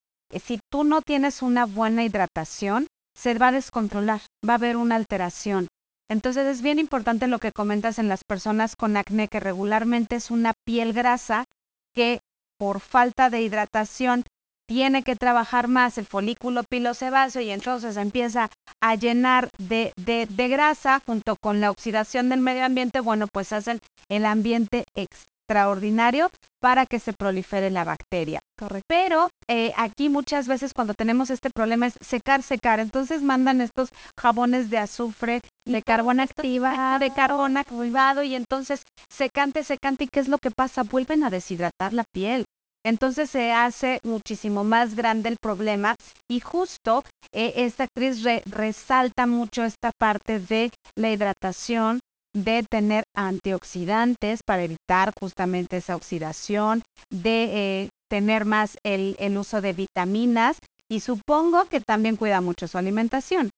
[0.43, 4.95] si tú no tienes una buena hidratación, se va a descontrolar, va a haber una
[4.95, 5.67] alteración.
[6.09, 10.31] Entonces es bien importante lo que comentas en las personas con acné, que regularmente es
[10.31, 11.45] una piel grasa
[11.93, 12.19] que
[12.57, 14.23] por falta de hidratación
[14.67, 18.49] tiene que trabajar más el folículo pilosebáceo y entonces empieza
[18.81, 23.53] a llenar de, de, de, grasa junto con la oxidación del medio ambiente, bueno, pues
[23.53, 28.39] hacen el ambiente extraordinario para que se prolifere la bacteria.
[28.57, 28.85] Correcto.
[28.87, 32.79] Pero eh, aquí muchas veces cuando tenemos este problema es secar, secar.
[32.79, 33.89] Entonces mandan estos
[34.19, 40.05] jabones de azufre, de carbón activado, de carbón activado y entonces secante, secante.
[40.05, 40.83] ¿Y qué es lo que pasa?
[40.83, 42.45] Vuelven a deshidratar la piel.
[42.85, 45.95] Entonces se hace muchísimo más grande el problema
[46.29, 47.03] y justo
[47.33, 51.99] eh, esta actriz resalta mucho esta parte de la hidratación,
[52.33, 57.43] de tener antioxidantes para evitar justamente esa oxidación, de
[57.83, 60.59] eh, tener más el, uso de vitaminas
[60.89, 63.49] y supongo que también cuida mucho su alimentación.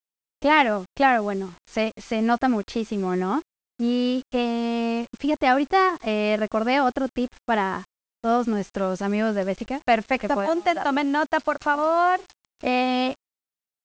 [0.42, 3.42] Claro, claro, bueno, se, se nota muchísimo, ¿no?
[3.80, 7.84] Y eh, fíjate, ahorita eh, recordé otro tip para
[8.22, 9.82] todos nuestros amigos de Bésica.
[9.86, 12.20] Perfecto, apunten, tomen nota, por favor.
[12.62, 13.14] Eh,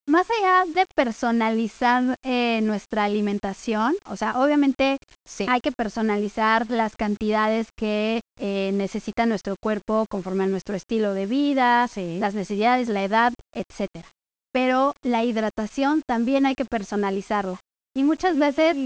[0.07, 5.47] más allá de personalizar eh, nuestra alimentación, o sea, obviamente sí.
[5.49, 11.25] hay que personalizar las cantidades que eh, necesita nuestro cuerpo conforme a nuestro estilo de
[11.25, 12.19] vida, sí.
[12.19, 14.07] las necesidades, la edad, etcétera.
[14.53, 17.59] Pero la hidratación también hay que personalizarla.
[17.97, 18.77] Y muchas veces.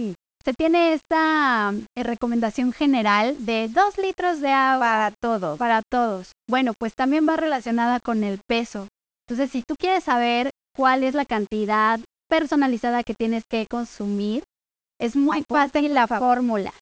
[0.45, 5.59] Se tiene esta eh, recomendación general de dos litros de agua para todos.
[5.59, 6.33] Para todos.
[6.49, 8.89] Bueno, pues también va relacionada con el peso.
[9.27, 14.45] Entonces, si tú quieres saber cuál es la cantidad personalizada que tienes que consumir,
[14.99, 16.73] es muy fácil la fórmula.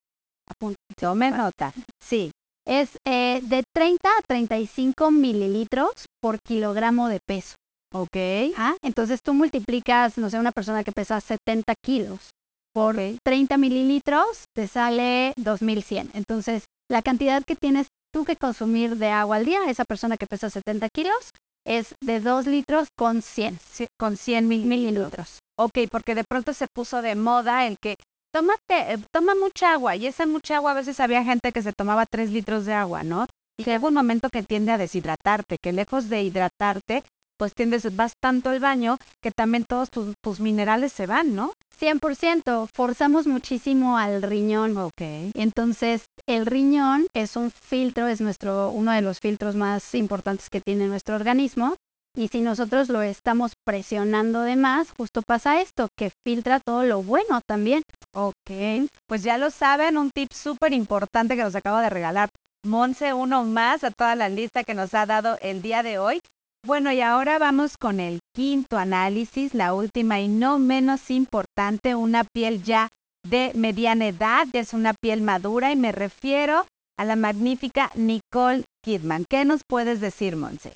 [0.96, 1.72] Tome nota.
[2.00, 2.30] Sí.
[2.66, 7.54] Es eh, de 30 a 35 mililitros por kilogramo de peso.
[7.92, 8.16] Ok.
[8.57, 12.30] Ah, entonces tú multiplicas, no sé, una persona que pesa 70 kilos
[12.77, 13.18] por okay.
[13.24, 16.11] 30 mililitros, te sale 2100.
[16.12, 20.27] Entonces, la cantidad que tienes tú que consumir de agua al día, esa persona que
[20.27, 21.31] pesa 70 kilos,
[21.66, 23.59] es de 2 litros con 100.
[23.72, 25.39] Sí, con 100 mil mililitros.
[25.59, 27.97] Ok, porque de pronto se puso de moda el que
[28.31, 31.72] tómate, eh, toma mucha agua y esa mucha agua a veces había gente que se
[31.72, 33.27] tomaba 3 litros de agua, ¿no?
[33.59, 37.05] Y que llega un momento que tiende a deshidratarte, que lejos de hidratarte,
[37.37, 41.53] pues tiendes, vas tanto al baño que también todos tus, tus minerales se van, ¿no?
[41.78, 44.76] 100%, forzamos muchísimo al riñón.
[44.78, 45.03] Ok.
[45.34, 50.61] Entonces, el riñón es un filtro, es nuestro, uno de los filtros más importantes que
[50.61, 51.74] tiene nuestro organismo.
[52.16, 57.03] Y si nosotros lo estamos presionando de más, justo pasa esto, que filtra todo lo
[57.03, 57.82] bueno también.
[58.14, 62.30] Ok, pues ya lo saben, un tip súper importante que nos acaba de regalar
[62.66, 66.20] Monse, uno más a toda la lista que nos ha dado el día de hoy.
[66.67, 72.25] Bueno, y ahora vamos con el quinto análisis, la última y no menos importante, una
[72.25, 72.89] piel ya
[73.25, 76.67] de mediana edad, es una piel madura y me refiero
[76.99, 79.27] a la magnífica Nicole Kidman.
[79.31, 80.75] ¿Qué nos puedes decir, Monse?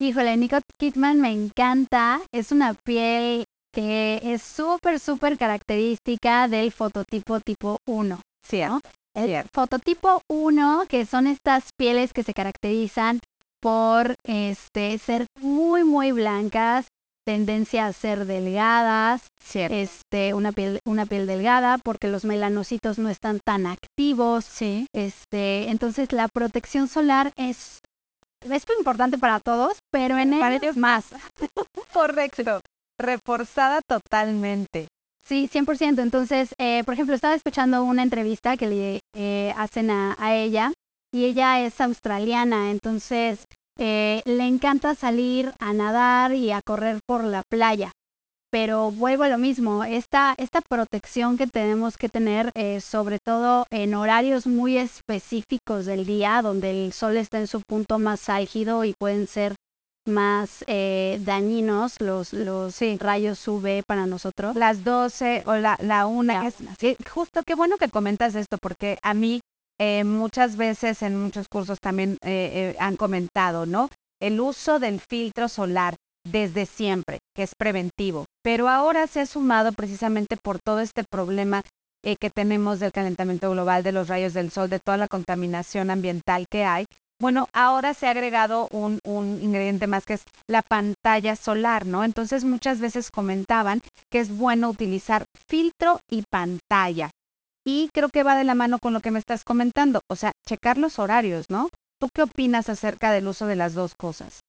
[0.00, 7.38] Híjole, Nicole Kidman me encanta, es una piel que es súper, súper característica del fototipo
[7.38, 8.20] tipo 1.
[8.44, 8.80] Sí, ¿no?
[9.14, 9.50] El Cierto.
[9.54, 13.20] fototipo 1, que son estas pieles que se caracterizan
[13.62, 16.88] por este ser muy muy blancas,
[17.24, 19.74] tendencia a ser delgadas, Cierto.
[19.76, 24.86] este una piel una piel delgada porque los melanocitos no están tan activos, sí.
[24.92, 27.78] este, entonces la protección solar es
[28.40, 31.04] es muy importante para todos, pero en para ellos ellos más.
[31.92, 32.60] Correcto.
[32.98, 34.88] Reforzada totalmente.
[35.24, 36.00] Sí, 100%.
[36.00, 40.72] Entonces, eh, por ejemplo, estaba escuchando una entrevista que le eh, hacen a, a, ella
[41.12, 43.44] y ella es australiana, entonces
[43.78, 47.92] eh, le encanta salir a nadar y a correr por la playa.
[48.50, 53.64] Pero vuelvo a lo mismo, esta, esta protección que tenemos que tener, eh, sobre todo
[53.70, 58.84] en horarios muy específicos del día, donde el sol está en su punto más álgido
[58.84, 59.54] y pueden ser
[60.06, 64.54] más eh, dañinos los, los rayos UV para nosotros.
[64.54, 66.42] Las 12 o la, la 1.
[67.10, 69.40] justo qué bueno que comentas esto, porque a mí
[69.84, 73.88] eh, muchas veces en muchos cursos también eh, han comentado, ¿no?
[74.20, 79.72] El uso del filtro solar desde siempre, que es preventivo, pero ahora se ha sumado
[79.72, 81.64] precisamente por todo este problema
[82.04, 85.90] eh, que tenemos del calentamiento global, de los rayos del sol, de toda la contaminación
[85.90, 86.86] ambiental que hay.
[87.20, 92.04] Bueno, ahora se ha agregado un, un ingrediente más que es la pantalla solar, ¿no?
[92.04, 93.80] Entonces muchas veces comentaban
[94.12, 97.10] que es bueno utilizar filtro y pantalla.
[97.64, 100.32] Y creo que va de la mano con lo que me estás comentando, o sea,
[100.46, 101.68] checar los horarios, ¿no?
[102.00, 104.40] ¿Tú qué opinas acerca del uso de las dos cosas?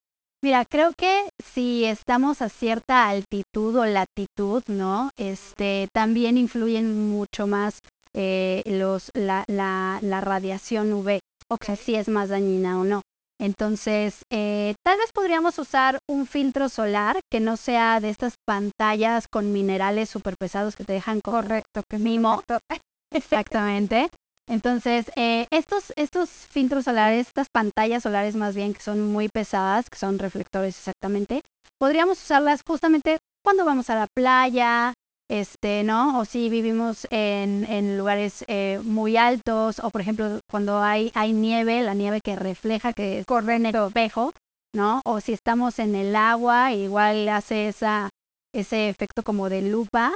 [0.42, 5.10] Mira, creo que si estamos a cierta altitud o latitud, ¿no?
[5.16, 7.78] Este, también influyen mucho más
[8.12, 13.00] eh, los, la, la, la, radiación UV, o sea, si es más dañina o no.
[13.40, 19.26] Entonces, eh, tal vez podríamos usar un filtro solar que no sea de estas pantallas
[19.28, 22.42] con minerales súper pesados que te dejan correcto, que mimo.
[23.14, 24.10] Exactamente.
[24.46, 29.88] Entonces, eh, estos, estos filtros solares, estas pantallas solares más bien que son muy pesadas,
[29.88, 31.40] que son reflectores exactamente,
[31.78, 34.92] podríamos usarlas justamente cuando vamos a la playa,
[35.30, 36.18] este, ¿no?
[36.18, 41.82] O si vivimos en, lugares eh, muy altos, o por ejemplo, cuando hay, hay nieve,
[41.82, 44.34] la nieve que refleja, que corre en el espejo,
[44.74, 45.00] ¿no?
[45.06, 48.10] O si estamos en el agua, igual hace esa,
[48.52, 50.14] ese efecto como de lupa.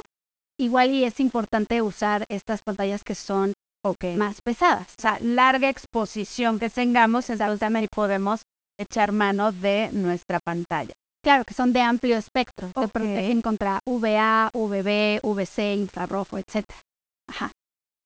[0.59, 4.17] Igual y es importante usar estas pantallas que son okay.
[4.17, 4.87] más pesadas.
[4.97, 8.41] O sea, larga exposición que tengamos, entonces también podemos
[8.77, 10.93] echar mano de nuestra pantalla.
[11.23, 12.87] Claro, que son de amplio espectro, okay.
[12.87, 16.65] te protegen contra UVA, UVB, UVC, infrarrojo, etc.
[17.27, 17.51] Ajá.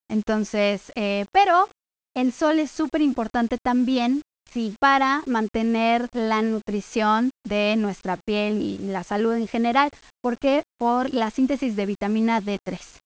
[0.10, 1.68] Entonces, eh, pero
[2.16, 8.78] el sol es súper importante también sí, para mantener la nutrición de nuestra piel y
[8.78, 9.90] la salud en general,
[10.22, 13.00] porque por la síntesis de vitamina D3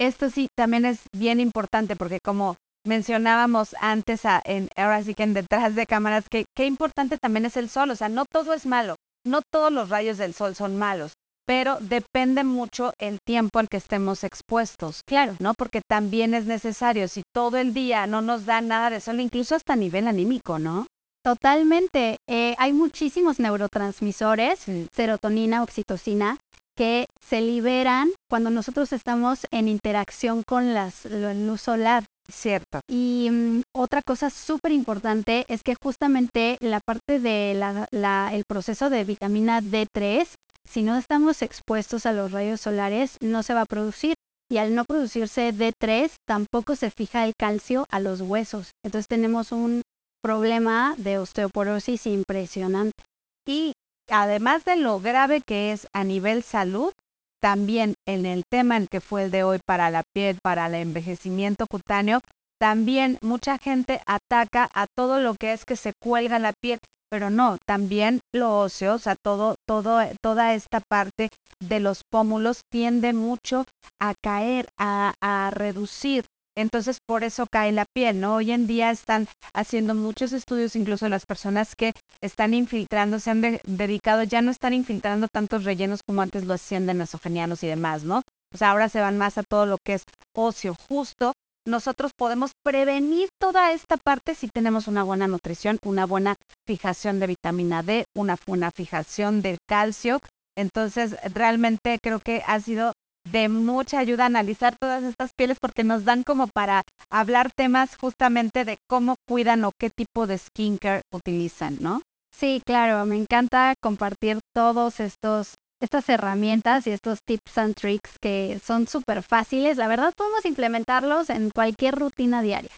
[0.00, 5.34] esto sí también es bien importante porque como mencionábamos antes, en, ahora sí que en
[5.34, 7.90] detrás de cámaras, que qué importante también es el sol.
[7.90, 11.13] O sea, no todo es malo, no todos los rayos del sol son malos,
[11.46, 15.02] pero depende mucho el tiempo al que estemos expuestos.
[15.06, 15.36] Claro.
[15.38, 15.54] ¿No?
[15.54, 19.54] Porque también es necesario, si todo el día no nos da nada de sol, incluso
[19.54, 20.86] hasta a nivel anímico, ¿no?
[21.24, 22.18] Totalmente.
[22.28, 24.86] Eh, hay muchísimos neurotransmisores, sí.
[24.94, 26.36] serotonina, oxitocina,
[26.76, 32.04] que se liberan cuando nosotros estamos en interacción con las, la luz solar.
[32.26, 32.80] Cierto.
[32.88, 38.44] Y um, otra cosa súper importante es que justamente la parte de la, la, el
[38.48, 40.26] proceso de vitamina D3,
[40.66, 44.14] si no estamos expuestos a los rayos solares, no se va a producir.
[44.50, 48.72] Y al no producirse D3, tampoco se fija el calcio a los huesos.
[48.84, 49.82] Entonces tenemos un
[50.22, 53.02] problema de osteoporosis impresionante.
[53.46, 53.72] Y
[54.10, 56.92] además de lo grave que es a nivel salud,
[57.40, 60.74] también en el tema en que fue el de hoy para la piel, para el
[60.74, 62.20] envejecimiento cutáneo,
[62.58, 66.78] también mucha gente ataca a todo lo que es que se cuelga la piel,
[67.10, 71.28] pero no, también lo óseo, o sea, todo, todo, toda esta parte
[71.60, 73.64] de los pómulos tiende mucho
[74.00, 76.24] a caer, a, a reducir
[76.56, 78.36] entonces, por eso cae la piel, ¿no?
[78.36, 83.40] Hoy en día están haciendo muchos estudios, incluso las personas que están infiltrando, se han
[83.40, 87.66] de dedicado, ya no están infiltrando tantos rellenos como antes lo hacían de nasogenianos y
[87.66, 88.22] demás, ¿no?
[88.52, 91.32] O sea, ahora se van más a todo lo que es óseo justo.
[91.66, 96.36] Nosotros podemos prevenir toda esta parte si tenemos una buena nutrición, una buena
[96.66, 100.20] fijación de vitamina D, una buena fijación de calcio.
[100.56, 102.92] Entonces, realmente creo que ha sido
[103.30, 108.66] de mucha ayuda analizar todas estas pieles porque nos dan como para hablar temas justamente
[108.66, 112.02] de cómo cuidan o qué tipo de skincare utilizan, ¿no?
[112.36, 118.60] Sí, claro, me encanta compartir todos estos estas herramientas y estos tips and tricks que
[118.64, 119.76] son súper fáciles.
[119.76, 122.70] La verdad podemos implementarlos en cualquier rutina diaria.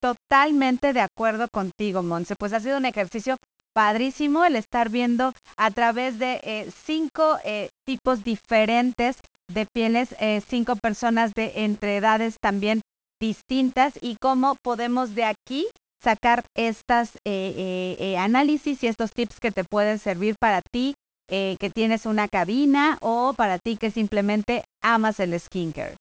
[0.00, 2.34] Totalmente de acuerdo contigo, Monse.
[2.38, 3.36] Pues ha sido un ejercicio
[3.74, 9.16] padrísimo el estar viendo a través de eh, cinco eh, tipos diferentes
[9.52, 12.80] de pieles, eh, cinco personas de entre edades también
[13.20, 15.66] distintas y cómo podemos de aquí
[16.02, 17.12] sacar estas
[18.18, 20.94] análisis y estos tips que te pueden servir para ti
[21.28, 25.96] eh, que tienes una cabina o para ti que simplemente amas el skincare.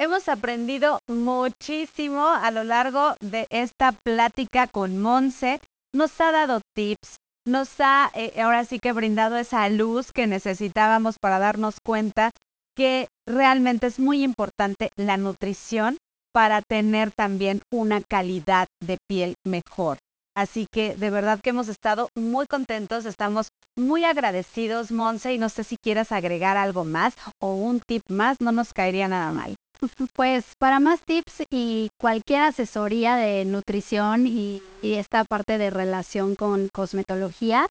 [0.00, 5.60] Hemos aprendido muchísimo a lo largo de esta plática con Monse.
[5.92, 7.16] Nos ha dado tips,
[7.46, 12.30] nos ha eh, ahora sí que brindado esa luz que necesitábamos para darnos cuenta
[12.76, 15.96] que realmente es muy importante la nutrición
[16.32, 19.98] para tener también una calidad de piel mejor.
[20.36, 23.47] Así que de verdad que hemos estado muy contentos, estamos
[23.78, 28.40] muy agradecidos, Monse, y no sé si quieras agregar algo más o un tip más,
[28.40, 29.54] no nos caería nada mal.
[30.12, 36.68] Pues para más tips y cualquier asesoría de nutrición y, esta parte de relación con
[36.72, 37.68] cosmetología,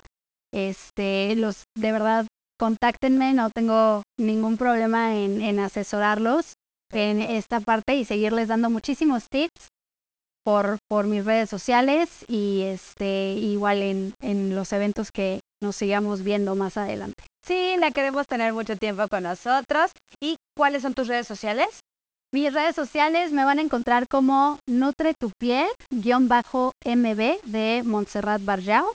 [0.54, 2.28] este, los de verdad
[2.58, 6.54] contáctenme, no tengo ningún problema en, en asesorarlos
[6.92, 9.68] en esta parte y seguirles dando muchísimos tips
[10.44, 16.24] por, por mis redes sociales y este igual en, en los eventos que nos sigamos
[16.24, 17.24] viendo más adelante.
[17.46, 19.92] Sí, la queremos tener mucho tiempo con nosotros.
[20.22, 21.80] ¿Y cuáles son tus redes sociales?
[22.34, 27.84] Mis redes sociales me van a encontrar como Nutre tu piel, guion bajo MB de
[27.86, 28.94] Montserrat Barjao.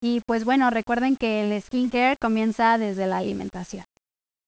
[0.00, 3.84] Y pues bueno, recuerden que el skincare comienza desde la alimentación.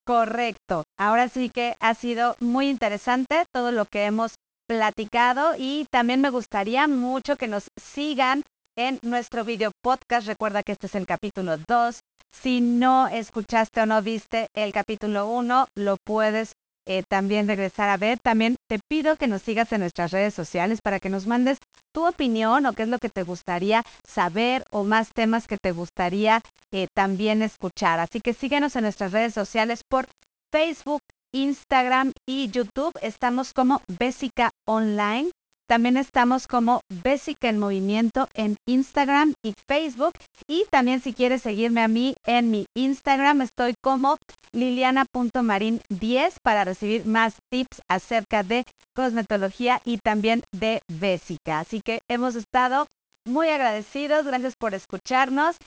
[0.05, 0.83] Correcto.
[0.97, 4.35] Ahora sí que ha sido muy interesante todo lo que hemos
[4.67, 8.43] platicado y también me gustaría mucho que nos sigan
[8.75, 10.27] en nuestro video podcast.
[10.27, 11.99] Recuerda que este es el capítulo 2.
[12.31, 16.53] Si no escuchaste o no viste el capítulo 1, lo puedes
[16.87, 18.19] eh, también regresar a ver.
[18.19, 21.57] También te pido que nos sigas en nuestras redes sociales para que nos mandes
[21.93, 25.71] tu opinión o qué es lo que te gustaría saber o más temas que te
[25.71, 27.99] gustaría eh, también escuchar.
[27.99, 30.07] Así que síguenos en nuestras redes sociales por
[30.51, 31.01] Facebook,
[31.33, 32.93] Instagram y YouTube.
[33.01, 35.31] Estamos como Bessica Online.
[35.67, 40.13] También estamos como Bessica en Movimiento en Instagram y Facebook.
[40.47, 44.17] Y también si quieres seguirme a mí en mi Instagram, estoy como
[44.53, 48.63] liliana.marin10 para recibir más tips acerca de
[48.95, 51.59] cosmetología y también de Bessica.
[51.59, 52.85] Así que hemos estado
[53.25, 54.25] muy agradecidos.
[54.25, 55.57] Gracias por escucharnos.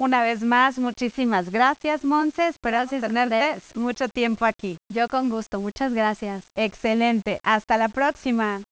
[0.00, 2.48] Una vez más, muchísimas gracias, Monse.
[2.48, 4.76] Esperamos tenerte mucho tiempo aquí.
[4.92, 5.58] Yo con gusto.
[5.58, 6.44] Muchas gracias.
[6.54, 7.40] Excelente.
[7.42, 8.62] Hasta la próxima.